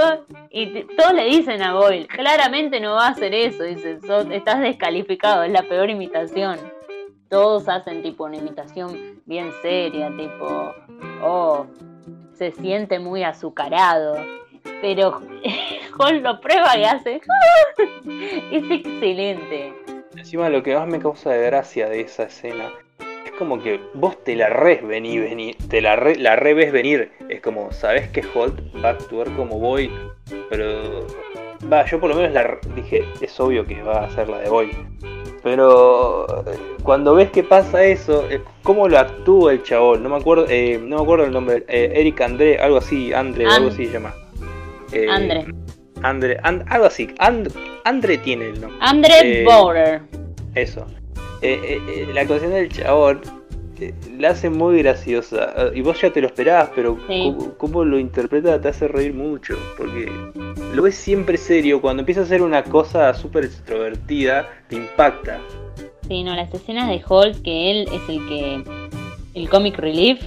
[0.50, 4.60] y todos le dicen a Boyle, claramente no va a hacer eso, dice, "Sos- estás
[4.60, 6.58] descalificado, es la peor imitación.
[7.30, 10.74] Todos hacen tipo una imitación bien seria, tipo,
[11.22, 11.66] oh,
[12.34, 14.16] se siente muy azucarado.
[14.80, 15.20] Pero
[15.98, 17.20] Holt lo prueba y hace,
[18.52, 19.72] es excelente.
[20.16, 22.70] Encima lo que más me causa de gracia de esa escena
[23.24, 27.12] es como que vos te la res vení, vení, te la re, la ves venir.
[27.28, 29.90] Es como, sabés que Holt va a actuar como Boy,
[30.48, 31.06] pero
[31.72, 34.48] va, yo por lo menos la dije, es obvio que va a ser la de
[34.48, 34.70] Boy.
[35.42, 36.26] Pero
[36.82, 40.78] cuando ves que pasa eso, eh, cómo lo actúa el chabón, no me acuerdo, eh,
[40.80, 43.92] no me acuerdo el nombre, eh, Eric André, algo así, Andre, And- algo así se
[43.92, 44.14] llama.
[44.92, 45.46] Eh, Andre.
[46.02, 47.52] Andre, And- algo así, And-
[47.84, 48.78] Andre tiene el nombre.
[48.80, 50.02] Andre Eh, Bowler.
[50.54, 50.86] Eso.
[52.14, 53.20] La actuación del chabón
[54.18, 55.52] la hace muy graciosa.
[55.56, 57.32] Eh, y vos ya te lo esperabas, pero Sí.
[57.36, 59.56] cómo, cómo lo interpreta te hace reír mucho.
[59.76, 60.10] Porque
[60.74, 61.80] lo ves siempre serio.
[61.80, 65.40] Cuando empieza a hacer una cosa súper extrovertida, te impacta.
[66.08, 68.64] Sí, no, las escenas de Holt, que él es el que.
[69.34, 70.20] El comic relief,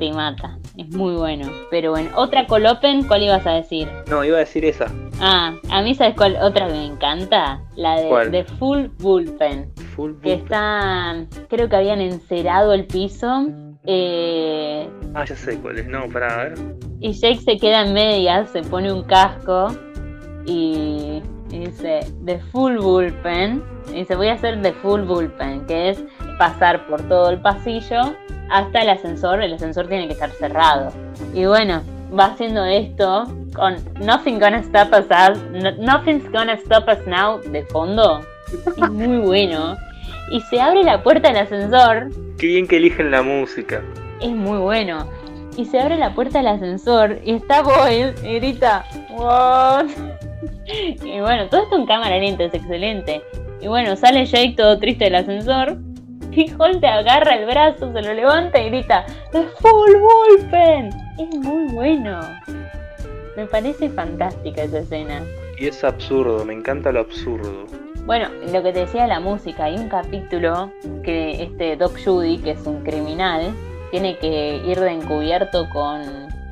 [0.00, 0.58] te mata.
[0.76, 1.48] Es muy bueno.
[1.70, 3.88] Pero bueno, otra Colopen, ¿cuál ibas a decir?
[4.08, 4.86] No, iba a decir esa.
[5.20, 6.36] Ah, a mí, ¿sabes cuál?
[6.42, 7.60] Otra que me encanta.
[7.76, 8.30] La de, ¿Cuál?
[8.32, 9.70] de Full Bullpen.
[9.94, 10.42] Full Que boot.
[10.44, 11.24] está.
[11.48, 13.46] Creo que habían encerado el piso.
[13.84, 15.86] eh, Ah, ya sé cuál es.
[15.86, 16.54] No, para ver.
[17.00, 19.68] y Jake se queda en medias, se pone un casco
[20.46, 23.62] y dice The Full Bullpen.
[23.90, 26.04] Y dice, voy a hacer The Full Bullpen, que es
[26.40, 28.16] pasar por todo el pasillo
[28.50, 29.42] hasta el ascensor.
[29.42, 30.90] El ascensor tiene que estar cerrado.
[31.34, 31.82] Y bueno,
[32.18, 33.24] va haciendo esto
[33.54, 35.06] con Nothing Gonna Stop Us
[35.52, 38.22] no- Nothing's Gonna Stop Us Now de fondo.
[38.66, 39.76] Es muy bueno.
[40.32, 43.82] Y se abre la puerta del ascensor Qué bien que eligen la música.
[44.20, 45.06] es muy bueno.
[45.58, 49.86] Y se abre la puerta del ascensor y está Boyle y grita, ¿What?
[51.04, 53.20] Y bueno, todo esto en cámara lenta, es excelente.
[53.60, 55.76] Y bueno, sale Jake todo triste del ascensor.
[56.58, 60.90] Holt te agarra el brazo, se lo levanta y grita, ¡The Full Bullpen!
[61.18, 62.20] Es muy bueno.
[63.36, 65.22] Me parece fantástica esa escena.
[65.58, 67.66] Y es absurdo, me encanta lo absurdo.
[68.06, 70.70] Bueno, lo que te decía de la música, hay un capítulo
[71.02, 73.52] que este Doc Judy, que es un criminal,
[73.90, 76.02] tiene que ir de encubierto con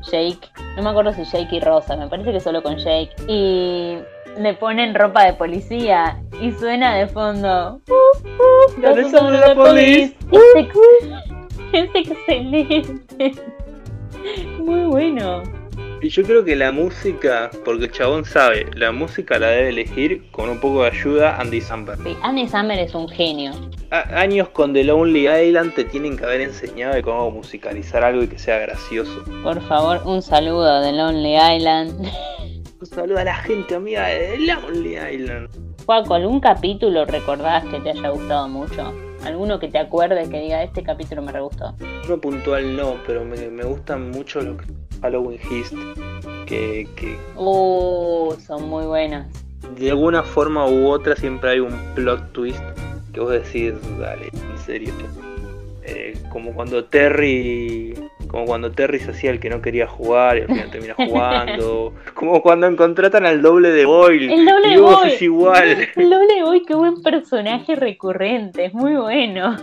[0.02, 0.50] Jake.
[0.76, 3.10] No me acuerdo si Jake y Rosa, me parece que solo con Jake.
[3.26, 3.98] Y
[4.38, 7.80] le ponen ropa de policía y suena de fondo.
[7.88, 8.82] "Uh, uh,
[9.30, 10.16] de la police".
[10.32, 10.78] Es, ex-
[11.72, 13.32] es excelente.
[14.58, 15.42] Muy bueno.
[16.00, 20.30] Y yo creo que la música, porque el chabón sabe, la música la debe elegir
[20.30, 21.98] con un poco de ayuda Andy Samberg.
[22.04, 23.50] Sí, Andy Samberg es un genio.
[23.90, 28.22] A- años con The Lonely Island te tienen que haber enseñado de cómo musicalizar algo
[28.22, 29.24] y que sea gracioso.
[29.42, 32.08] Por favor, un saludo de Lonely Island.
[32.80, 35.48] Un saludo a la gente amiga de Lonely Island.
[35.84, 38.92] Juaco, ¿algún capítulo recordás que te haya gustado mucho?
[39.24, 41.74] ¿Alguno que te acuerdes que diga este capítulo me re gustó?
[42.06, 44.56] Uno puntual no, pero me, me gustan mucho los
[45.02, 45.74] Halloween Heist.
[46.46, 49.26] Que, que Uh, son muy buenos.
[49.76, 52.62] de alguna forma u otra siempre hay un plot twist
[53.12, 54.92] que vos decís, dale, en serio.
[55.88, 57.94] Eh, como cuando Terry
[58.28, 61.94] como cuando Terry se hacía el que no quería jugar y al final termina jugando
[62.12, 65.12] como cuando contratan al doble de Boyle El doble y de Boyle.
[65.12, 69.56] es igual El doble hoy, qué buen personaje recurrente, es muy bueno.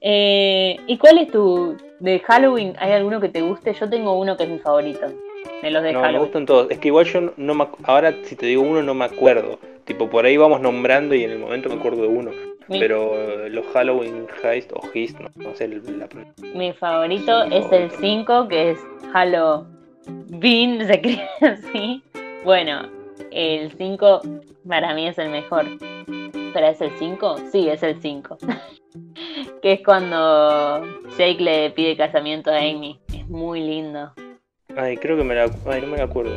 [0.00, 2.74] Eh, ¿Y cuál es tu de Halloween?
[2.78, 3.72] ¿Hay alguno que te guste?
[3.72, 5.06] Yo tengo uno que es mi favorito,
[5.62, 8.14] de los de no me gustan todos es que igual yo no, no me ahora
[8.24, 11.38] si te digo uno no me acuerdo tipo por ahí vamos nombrando y en el
[11.38, 12.30] momento me acuerdo de uno
[12.68, 16.08] Mi, pero los Halloween Heist o Heist no, no sé la
[16.54, 18.78] mi favorito es el 5, que es
[19.12, 19.66] Halloween,
[20.86, 22.02] se escribe así.
[22.44, 22.82] Bueno,
[23.30, 24.20] el 5
[24.68, 25.66] para mí es el mejor.
[26.54, 27.36] ¿Pero es el 5?
[27.52, 28.38] Sí, es el 5.
[29.62, 30.84] que es cuando
[31.16, 32.98] Jake le pide casamiento a Amy.
[33.14, 34.12] Es muy lindo.
[34.78, 36.32] Ay creo que me la ay, no me la acuerdo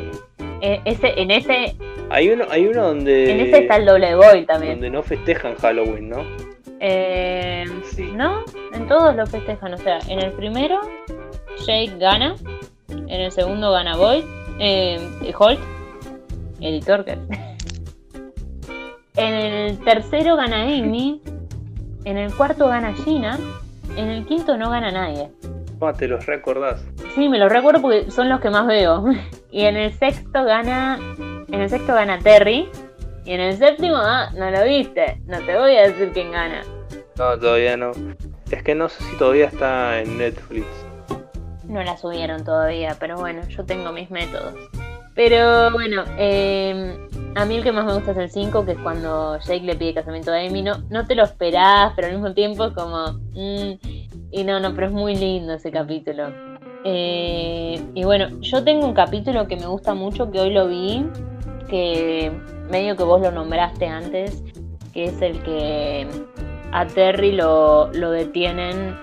[0.60, 1.74] Eh, ese, en ese
[2.10, 4.74] hay uno hay uno donde En ese está el doble boy también.
[4.74, 6.18] donde no festejan Halloween no
[6.80, 8.42] Eh, sí no,
[8.74, 9.72] en todos lo festejan.
[9.72, 10.80] O sea, en el primero,
[11.64, 12.34] Jake gana.
[12.88, 14.24] En el segundo gana Boyd.
[14.58, 14.98] Eh,
[15.38, 15.60] Holt.
[16.60, 17.12] Editor que.
[19.16, 21.20] En el tercero gana Amy.
[22.04, 23.38] En el cuarto gana Gina.
[23.96, 25.28] En el quinto no gana nadie.
[25.84, 29.04] Ah, te los recordás Sí, me lo recuerdo porque son los que más veo.
[29.50, 30.98] Y en el sexto gana.
[31.48, 32.70] En el sexto gana Terry.
[33.24, 35.20] Y en el séptimo, ah, no lo viste.
[35.26, 36.62] No te voy a decir quién gana.
[37.18, 37.92] no todavía no
[38.52, 40.66] es que no sé si todavía está en Netflix
[41.64, 44.54] No la subieron todavía, pero bueno, yo tengo mis métodos.
[45.14, 48.78] Pero bueno, eh, a mí el que más me gusta es el 5, que es
[48.78, 50.62] cuando Jake le pide casamiento a Amy.
[50.62, 53.12] No, no te lo esperás, pero al mismo tiempo es como...
[53.32, 56.32] mm, y no, no, pero es muy lindo ese capítulo.
[56.84, 61.06] Eh, y bueno, yo tengo un capítulo que me gusta mucho, que hoy lo vi,
[61.68, 62.32] que
[62.68, 64.42] medio que vos lo nombraste antes,
[64.92, 66.08] que es el que
[66.72, 68.96] a Terry lo, lo detienen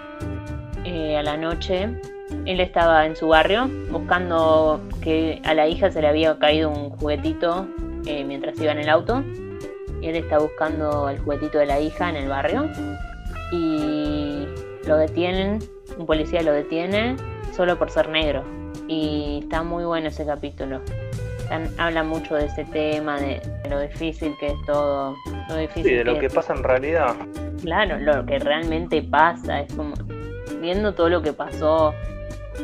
[0.84, 1.90] eh, a la noche
[2.46, 6.90] él estaba en su barrio buscando que a la hija se le había caído un
[6.92, 7.68] juguetito
[8.06, 9.24] eh, mientras iba en el auto.
[10.02, 12.70] Él está buscando el juguetito de la hija en el barrio.
[13.52, 14.19] Y
[14.90, 15.60] lo detienen,
[16.00, 17.16] un policía lo detiene
[17.56, 18.44] solo por ser negro.
[18.88, 20.82] Y está muy bueno ese capítulo.
[21.78, 25.16] Habla mucho de ese tema, de, de lo difícil que es todo.
[25.48, 27.16] Lo difícil sí de lo que que pasa en realidad
[27.62, 29.94] Claro, lo que realmente pasa, es como
[30.60, 31.94] viendo todo lo que pasó,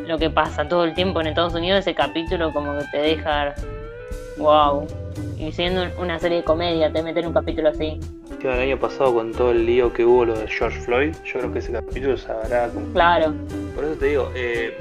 [0.07, 3.53] lo que pasa todo el tiempo en Estados Unidos, ese capítulo como que te deja,
[4.37, 4.87] wow.
[5.37, 7.99] Y siendo una serie de comedia, te meten un capítulo así.
[8.41, 11.39] Sí, el año pasado con todo el lío que hubo lo de George Floyd yo
[11.39, 13.33] creo que ese capítulo se habrá como Claro,
[13.73, 14.77] Por eso te digo, eh,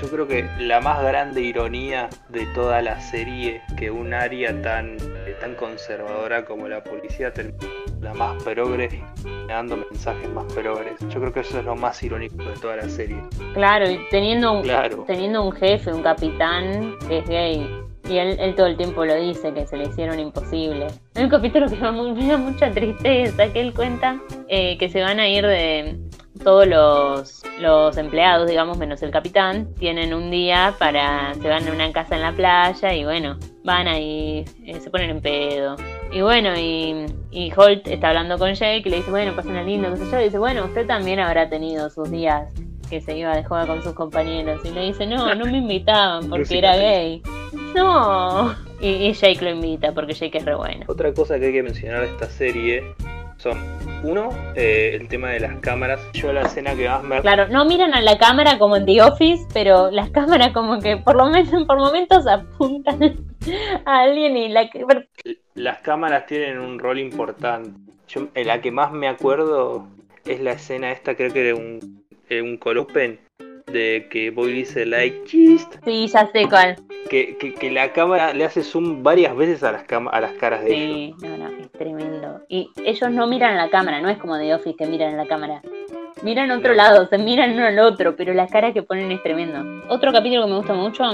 [0.00, 4.96] yo creo que la más grande ironía de toda la serie que un área tan,
[5.26, 7.56] eh, tan conservadora como la policía termina
[8.02, 9.02] la más progre
[9.48, 10.98] dando mensajes más progres.
[11.08, 13.16] Yo creo que eso es lo más irónico de toda la serie.
[13.54, 15.04] claro, y teniendo un, Claro.
[15.06, 17.85] teniendo un jefe, un capitán que es gay.
[18.08, 20.86] Y él, todo el tiempo lo dice, que se le hicieron imposible.
[21.14, 25.18] Hay un capítulo que me da mucha tristeza, que él cuenta eh, que se van
[25.18, 25.98] a ir de
[26.44, 31.72] todos los, los empleados, digamos, menos el capitán, tienen un día para, se van a
[31.72, 35.76] una casa en la playa y bueno, van ahí, eh, se ponen en pedo.
[36.12, 39.90] Y bueno, y, y Holt está hablando con Jake y le dice, bueno, pasen lindo,
[39.90, 40.20] qué sé yo.
[40.20, 42.52] Y dice, bueno, usted también habrá tenido sus días
[42.88, 44.60] que se iba de joda con sus compañeros.
[44.64, 47.22] Y le dice, no, no me invitaban porque era gay.
[47.74, 48.54] No.
[48.80, 50.84] Y, y Jake lo invita porque Jake es re bueno.
[50.88, 52.82] Otra cosa que hay que mencionar de esta serie
[53.38, 53.58] son,
[54.02, 56.00] uno, eh, el tema de las cámaras.
[56.14, 59.02] Yo la escena que más me Claro, no miran a la cámara como en The
[59.02, 63.26] Office, pero las cámaras como que por lo menos por momentos apuntan
[63.84, 64.68] a alguien y la
[65.54, 67.70] las cámaras tienen un rol importante.
[68.08, 69.86] Yo, en la que más me acuerdo
[70.24, 73.18] es la escena esta, creo que era un, eh, un colopen,
[73.72, 76.76] de que Boy dice like chist, Sí, ya sé cuál.
[77.10, 80.62] que, que, que la cámara le hace zoom varias veces a las, a las caras
[80.64, 81.18] de ellos.
[81.20, 82.40] Sí, no, no, es tremendo.
[82.48, 85.16] Y ellos no miran a la cámara, no es como The Office que miran a
[85.24, 85.62] la cámara.
[86.22, 86.76] Miran a otro No.
[86.76, 89.84] lado, se miran uno al otro, pero la cara que ponen es tremendo.
[89.88, 91.04] Otro capítulo que me gusta mucho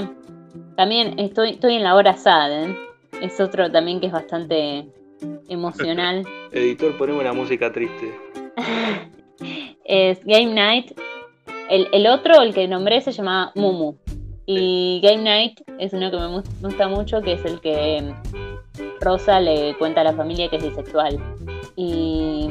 [0.77, 2.75] También estoy, estoy en la hora sad, ¿eh?
[3.21, 4.85] Es otro también que es bastante
[5.49, 6.23] emocional.
[6.51, 8.11] Editor, ponemos una música triste.
[9.85, 10.91] es Game Night.
[11.69, 13.95] El, el otro, el que nombré, se llamaba Mumu.
[14.45, 19.39] Y Game Night es uno que me gusta mucho, que es el que mm, Rosa
[19.39, 21.17] le cuenta a la familia que es bisexual.
[21.75, 22.47] Y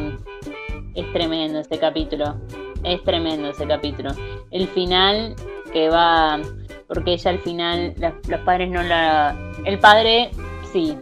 [0.94, 2.36] es tremendo ese capítulo.
[2.82, 4.10] Es tremendo ese capítulo.
[4.50, 5.34] El final
[5.72, 6.40] que va,
[6.88, 9.36] porque ella al final, la- los padres no la...
[9.64, 10.30] El padre
[10.72, 10.96] sí,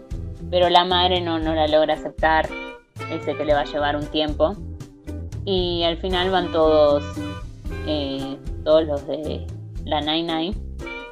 [0.50, 2.48] pero la madre no, no la logra aceptar.
[3.10, 4.54] Ese que le va a llevar un tiempo.
[5.44, 7.02] Y al final van todos,
[7.86, 9.46] eh, todos los de
[9.84, 10.56] la Nine Nine,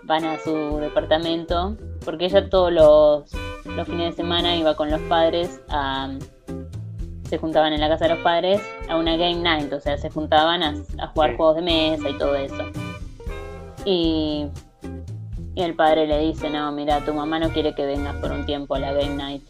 [0.04, 3.32] van a su departamento, porque ella todos los,
[3.64, 6.10] los fines de semana iba con los padres a...
[7.28, 10.08] Se juntaban en la casa de los padres a una game night, o sea, se
[10.08, 11.36] juntaban a, a jugar Sí.
[11.36, 12.64] juegos de mesa y todo eso.
[13.84, 14.46] Y,
[15.54, 18.46] y el padre le dice, no, mira, tu mamá no quiere que vengas por un
[18.46, 19.42] tiempo a la game night.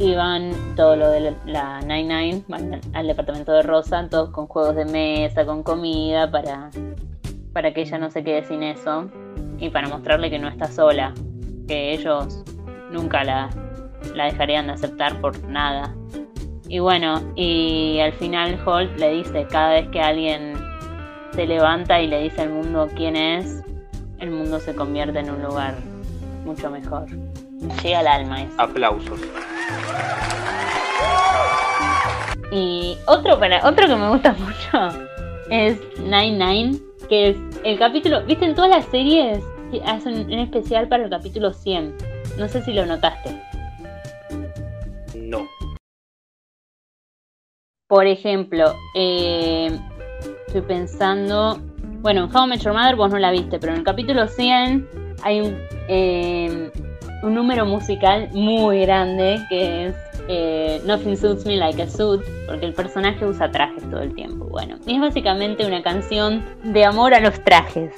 [0.00, 0.14] Y
[0.76, 4.46] todo lo de la, la Nine Nine, van al, al departamento de Rosa, todos con
[4.46, 6.70] juegos de mesa, con comida, para,
[7.52, 9.10] para que ella no se quede sin eso.
[9.58, 11.12] Y para mostrarle que no está sola,
[11.66, 12.44] que ellos
[12.92, 13.50] nunca la,
[14.14, 15.92] la dejarían de aceptar por nada.
[16.68, 20.54] Y bueno, y al final Holt le dice, cada vez que alguien
[21.32, 23.64] se levanta y le dice al mundo quién es,
[24.20, 25.74] el mundo se convierte en un lugar
[26.44, 27.06] mucho mejor.
[27.82, 28.54] Llega al alma eso.
[28.58, 29.20] Aplausos.
[32.50, 34.98] Y otro para otro que me gusta mucho
[35.50, 36.78] es Nine Nine,
[37.08, 39.42] que es el capítulo, ¿viste en todas las series
[39.84, 41.94] hacen un especial para el capítulo 100?
[42.38, 43.38] No sé si lo notaste.
[45.14, 45.46] No.
[47.86, 49.78] Por ejemplo, eh,
[50.46, 51.58] estoy pensando,
[52.00, 54.26] bueno, en How I Met Your Mother vos no la viste, pero en el capítulo
[54.26, 54.88] 100
[55.22, 56.70] hay un, eh,
[57.22, 59.94] un número musical muy grande que es
[60.28, 64.44] eh, Nothing Suits Me Like a Suit, porque el personaje usa trajes todo el tiempo.
[64.46, 67.92] Bueno, es básicamente una canción de amor a los trajes,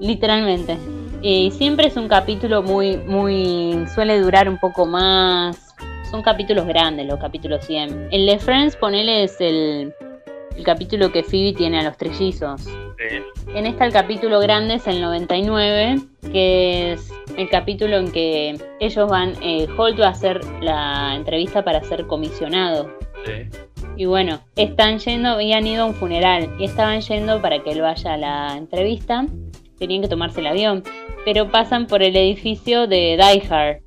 [0.00, 0.78] literalmente.
[1.20, 5.74] Y siempre es un capítulo muy, muy, suele durar un poco más.
[6.10, 8.08] Son capítulos grandes, los capítulos 100.
[8.10, 9.92] El de Friends, ponele, es el,
[10.56, 12.62] el capítulo que Phoebe tiene a los trillizos.
[12.62, 12.72] Sí.
[13.54, 16.00] En este el capítulo grande es el 99,
[16.32, 21.64] que es el capítulo en que ellos van, eh, Holt va a hacer la entrevista
[21.64, 22.90] para ser comisionado.
[23.24, 23.58] Sí.
[23.96, 27.80] Y bueno, están yendo, habían ido a un funeral y estaban yendo para que él
[27.80, 29.26] vaya a la entrevista.
[29.78, 30.82] Tenían que tomarse el avión,
[31.24, 33.82] pero pasan por el edificio de Die Hard,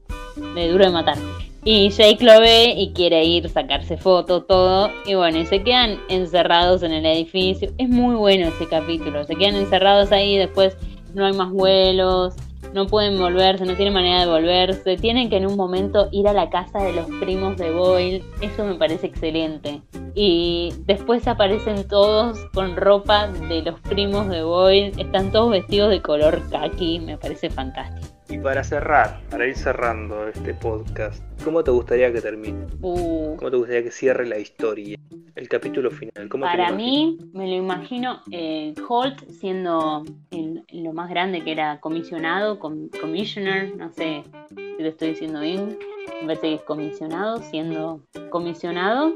[0.56, 1.18] de Duro de Matar.
[1.70, 4.90] Y Jake lo ve y quiere ir, sacarse fotos, todo.
[5.06, 7.74] Y bueno, y se quedan encerrados en el edificio.
[7.78, 9.26] Es muy bueno ese capítulo.
[9.26, 10.78] Se quedan encerrados ahí, después
[11.14, 12.36] no hay más vuelos,
[12.74, 14.96] no pueden volverse, no tienen manera de volverse.
[14.96, 18.24] Tienen que en un momento ir a la casa de los primos de Boyle.
[18.40, 19.82] Eso me parece excelente.
[20.16, 24.94] Y después aparecen todos con ropa de los primos de Boyle.
[24.98, 27.02] Están todos vestidos de color khaki.
[27.02, 28.17] Me parece fantástico.
[28.30, 32.66] Y para cerrar, para ir cerrando este podcast, ¿cómo te gustaría que termine?
[32.82, 34.98] Uh, ¿Cómo te gustaría que cierre la historia?
[35.36, 36.28] El capítulo final.
[36.30, 41.52] ¿Cómo te Para mí, me lo imagino eh, Holt siendo el- lo más grande que
[41.54, 44.24] era comisionado, com- commissioner, no sé
[44.56, 45.78] si lo estoy diciendo bien,
[46.22, 49.14] me parece que es comisionado, siendo comisionado.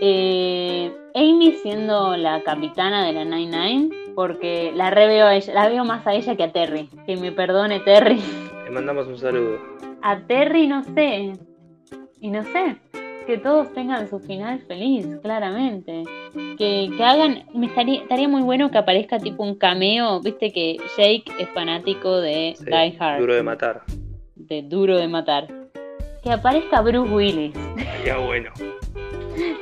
[0.00, 5.68] Eh, Amy siendo la capitana de la Nine Nine, porque la reveo a ella, la
[5.68, 6.88] veo más a ella que a Terry.
[7.06, 8.20] Que me perdone Terry.
[8.64, 9.58] Le mandamos un saludo.
[10.02, 11.32] A Terry no sé.
[12.20, 12.76] Y no sé.
[13.26, 16.04] Que todos tengan su final feliz, claramente.
[16.58, 17.44] Que, que hagan.
[17.54, 20.20] Me estaría, estaría muy bueno que aparezca tipo un cameo.
[20.20, 23.20] Viste que Jake es fanático de Sí, Die Hard.
[23.20, 23.82] Duro de matar.
[24.36, 25.48] De Duro de Matar.
[26.22, 27.54] Que aparezca Bruce Willis.
[28.04, 28.50] Ya bueno.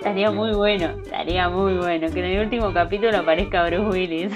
[0.02, 0.86] Estaría muy bueno.
[1.04, 2.10] Estaría muy bueno.
[2.10, 4.32] Que en el último capítulo aparezca Bruce Willis.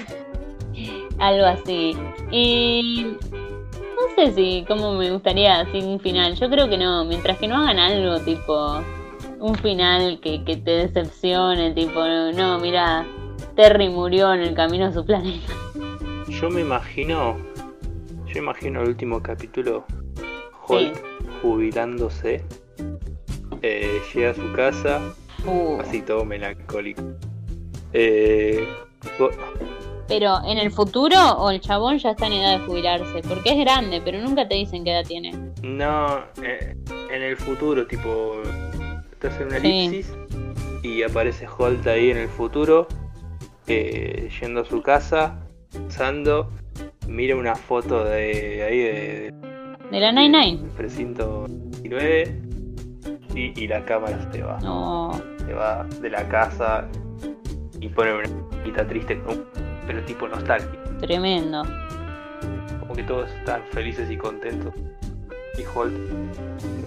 [1.19, 1.93] Algo así.
[2.31, 3.17] Y.
[3.33, 6.35] No sé si cómo me gustaría así un final.
[6.35, 7.03] Yo creo que no.
[7.03, 8.81] Mientras que no hagan algo tipo.
[9.39, 11.71] Un final que, que te decepcione.
[11.73, 11.99] Tipo,
[12.33, 13.05] no, mira.
[13.57, 15.51] Terry murió en el camino a su planeta.
[16.29, 17.35] Yo me imagino.
[18.27, 19.83] Yo imagino el último capítulo.
[20.65, 20.97] Holt
[21.41, 22.41] jubilándose.
[23.61, 25.01] eh, llega a su casa.
[25.45, 27.01] Uh, Así todo melancólico.
[27.93, 28.67] Eh,
[30.07, 33.21] Pero en el futuro o el chabón ya está en edad de jubilarse.
[33.27, 35.33] Porque es grande, pero nunca te dicen qué edad tiene.
[35.63, 36.75] no, eh,
[37.11, 38.41] en el futuro, tipo.
[39.11, 39.67] Estás en una Sí.
[39.87, 40.13] elipsis.
[40.83, 42.87] Y aparece Holt ahí en el futuro.
[43.69, 45.39] eh, yendo a su casa.
[45.73, 46.49] Pensando.
[47.07, 49.33] mira una foto de ahí de,
[49.91, 50.61] De la 99.
[50.61, 51.45] del precinto
[51.81, 52.41] 19
[53.37, 54.57] y, y la cámara se va.
[54.61, 55.11] No.
[55.45, 56.87] Se va de la casa
[57.79, 59.21] y pone una quita triste
[59.85, 60.75] pero tipo nostálgico.
[60.99, 61.63] Tremendo.
[62.79, 64.73] Como que todos están felices y contentos.
[65.57, 65.93] Y Holt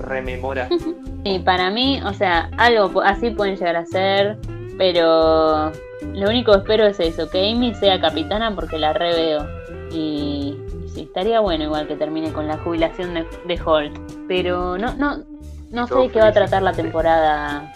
[0.00, 0.68] rememora.
[1.22, 4.38] Y para mí, o sea, algo así pueden llegar a ser,
[4.78, 5.70] pero
[6.14, 9.46] lo único que espero es eso, que Amy sea capitana porque la reveo.
[9.92, 13.98] Y, y sí, estaría bueno igual que termine con la jubilación de, de Holt.
[14.28, 15.22] Pero no, no,
[15.70, 17.72] no sé de qué va a tratar la temporada,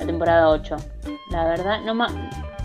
[0.00, 0.76] la temporada 8.
[1.30, 2.08] La verdad, no, ma-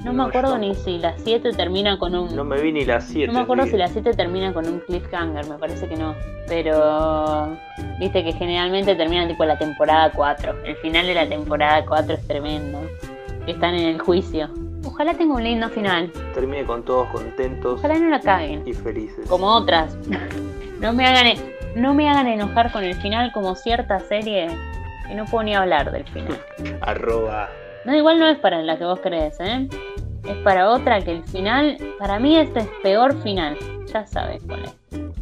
[0.04, 2.36] no me acuerdo yo ni si la 7 termina con un...
[2.36, 3.28] No me vi ni las 7.
[3.28, 6.14] No me acuerdo si la 7 termina con un cliffhanger, me parece que no.
[6.48, 7.56] Pero
[8.00, 10.64] viste que generalmente termina tipo la temporada 4.
[10.66, 12.80] El final de la temporada 4 es tremendo.
[13.48, 14.50] Están en el juicio.
[14.86, 16.12] Ojalá tenga un lindo final.
[16.34, 18.64] Termine con todos contentos Ojalá no la caguen.
[18.66, 19.26] y felices.
[19.28, 19.98] Como otras.
[20.80, 21.38] No me hagan,
[21.76, 24.48] no me hagan enojar con el final como cierta serie
[25.08, 26.38] que no puedo ni hablar del final.
[26.82, 27.50] Arroba.
[27.86, 29.68] No, igual no es para la que vos crees, ¿eh?
[30.28, 33.58] Es para otra que el final, para mí este es peor final.
[33.88, 34.76] Ya sabes cuál es.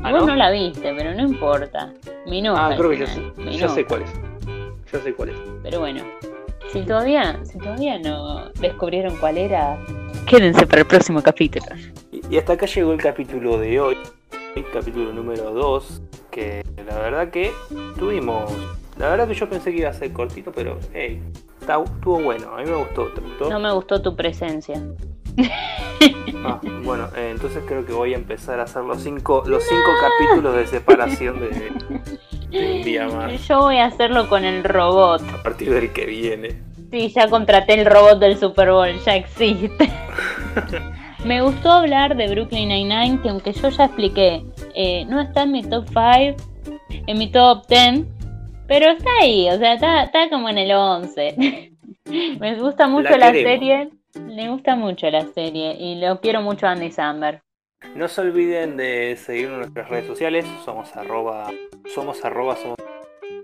[0.04, 0.28] ¿Ah, Vos no?
[0.28, 0.36] no?
[0.36, 1.92] la viste, pero no importa.
[2.28, 3.22] Me enoja Ah, creo que ya sé.
[3.52, 4.14] Ya sé cuál es.
[4.92, 5.36] Ya sé cuál es.
[5.64, 6.04] Pero bueno,
[6.72, 9.78] si todavía, si todavía no descubrieron cuál era,
[10.28, 11.66] quédense para el próximo capítulo.
[12.12, 13.98] Y, y hasta acá llegó el capítulo de hoy.
[14.74, 16.02] Capítulo número 2.
[16.30, 17.52] Que la verdad que
[17.98, 18.52] tuvimos.
[18.98, 21.22] La verdad que yo pensé que iba a ser cortito, pero hey,
[21.60, 22.54] está- estuvo bueno.
[22.56, 23.08] A mí me gustó.
[23.14, 23.50] ¿Te gustó?
[23.50, 24.82] No me gustó tu presencia.
[26.44, 29.92] Ah, bueno, eh, entonces creo que voy a empezar a hacer los cinco, los cinco
[30.02, 31.50] capítulos de separación de,
[32.50, 33.48] de un día más.
[33.48, 35.22] Yo voy a hacerlo con el robot.
[35.40, 36.60] A partir del que viene.
[36.90, 39.92] Sí, ya contraté el robot del Super Bowl, ya existe.
[41.26, 44.44] Me gustó hablar de Brooklyn Nine-Nine, que aunque yo ya expliqué,
[44.74, 46.44] eh, no está en mi top 5,
[47.06, 48.06] en mi top 10,
[48.68, 51.72] pero está ahí, o sea, está, está como en el 11.
[52.40, 56.72] Me gusta mucho La serie, me gusta mucho la serie y lo quiero mucho a
[56.72, 57.42] Andy Samberg.
[57.96, 60.46] No se olviden de seguirnos en nuestras redes sociales.
[60.66, 61.52] Somos arroba.
[61.94, 62.78] Somos arroba somos.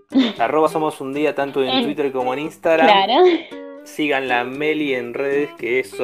[0.39, 2.87] Arroba somos un día tanto en Twitter como en Instagram.
[2.87, 3.23] Claro.
[3.83, 5.99] Sigan la Meli en redes que es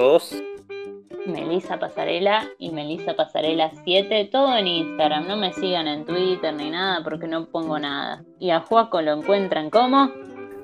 [1.26, 1.34] sos.
[1.34, 5.28] Melissa Pasarela y Melissa Pasarela 7, todo en Instagram.
[5.28, 8.24] No me sigan en Twitter ni nada porque no pongo nada.
[8.40, 10.12] Y a Juaco lo encuentran como.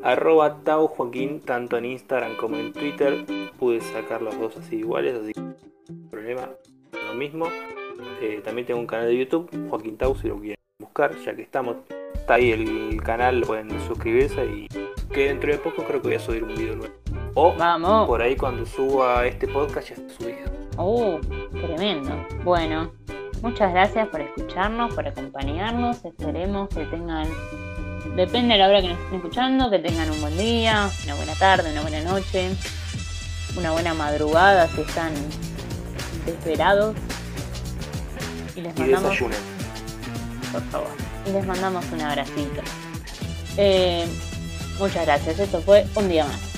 [0.04, 3.26] Arroba Tau Joaquín tanto en Instagram como en Twitter.
[3.58, 5.42] Pude sacar los dos así iguales, así que
[6.10, 6.50] problema.
[7.08, 7.48] Lo mismo.
[8.22, 11.42] Eh, también tengo un canal de YouTube, Joaquín Tau, si lo quieren buscar, ya que
[11.42, 11.78] estamos.
[12.30, 14.68] Está ahí el canal, pueden suscribirse y
[15.12, 16.94] que dentro de poco creo que voy a subir un video nuevo.
[17.34, 18.06] O Vamos.
[18.06, 20.52] por ahí cuando suba este podcast ya está subido.
[20.78, 21.20] Uh,
[21.54, 22.28] tremendo.
[22.44, 22.92] Bueno,
[23.42, 26.06] muchas gracias por escucharnos, por acompañarnos.
[26.06, 27.28] Esperemos que tengan.
[28.16, 31.34] Depende de la hora que nos estén escuchando, que tengan un buen día, una buena
[31.34, 32.52] tarde, una buena noche,
[33.58, 35.14] una buena madrugada si están
[36.28, 36.96] desvelados.
[38.56, 39.10] Y les Y mandamos.
[39.10, 39.40] desayunen.
[40.52, 41.09] por favor.
[41.34, 42.62] Les mandamos un abracito.
[43.58, 44.06] Eh,
[44.80, 45.40] muchas gracias.
[45.40, 46.49] Esto fue un día más.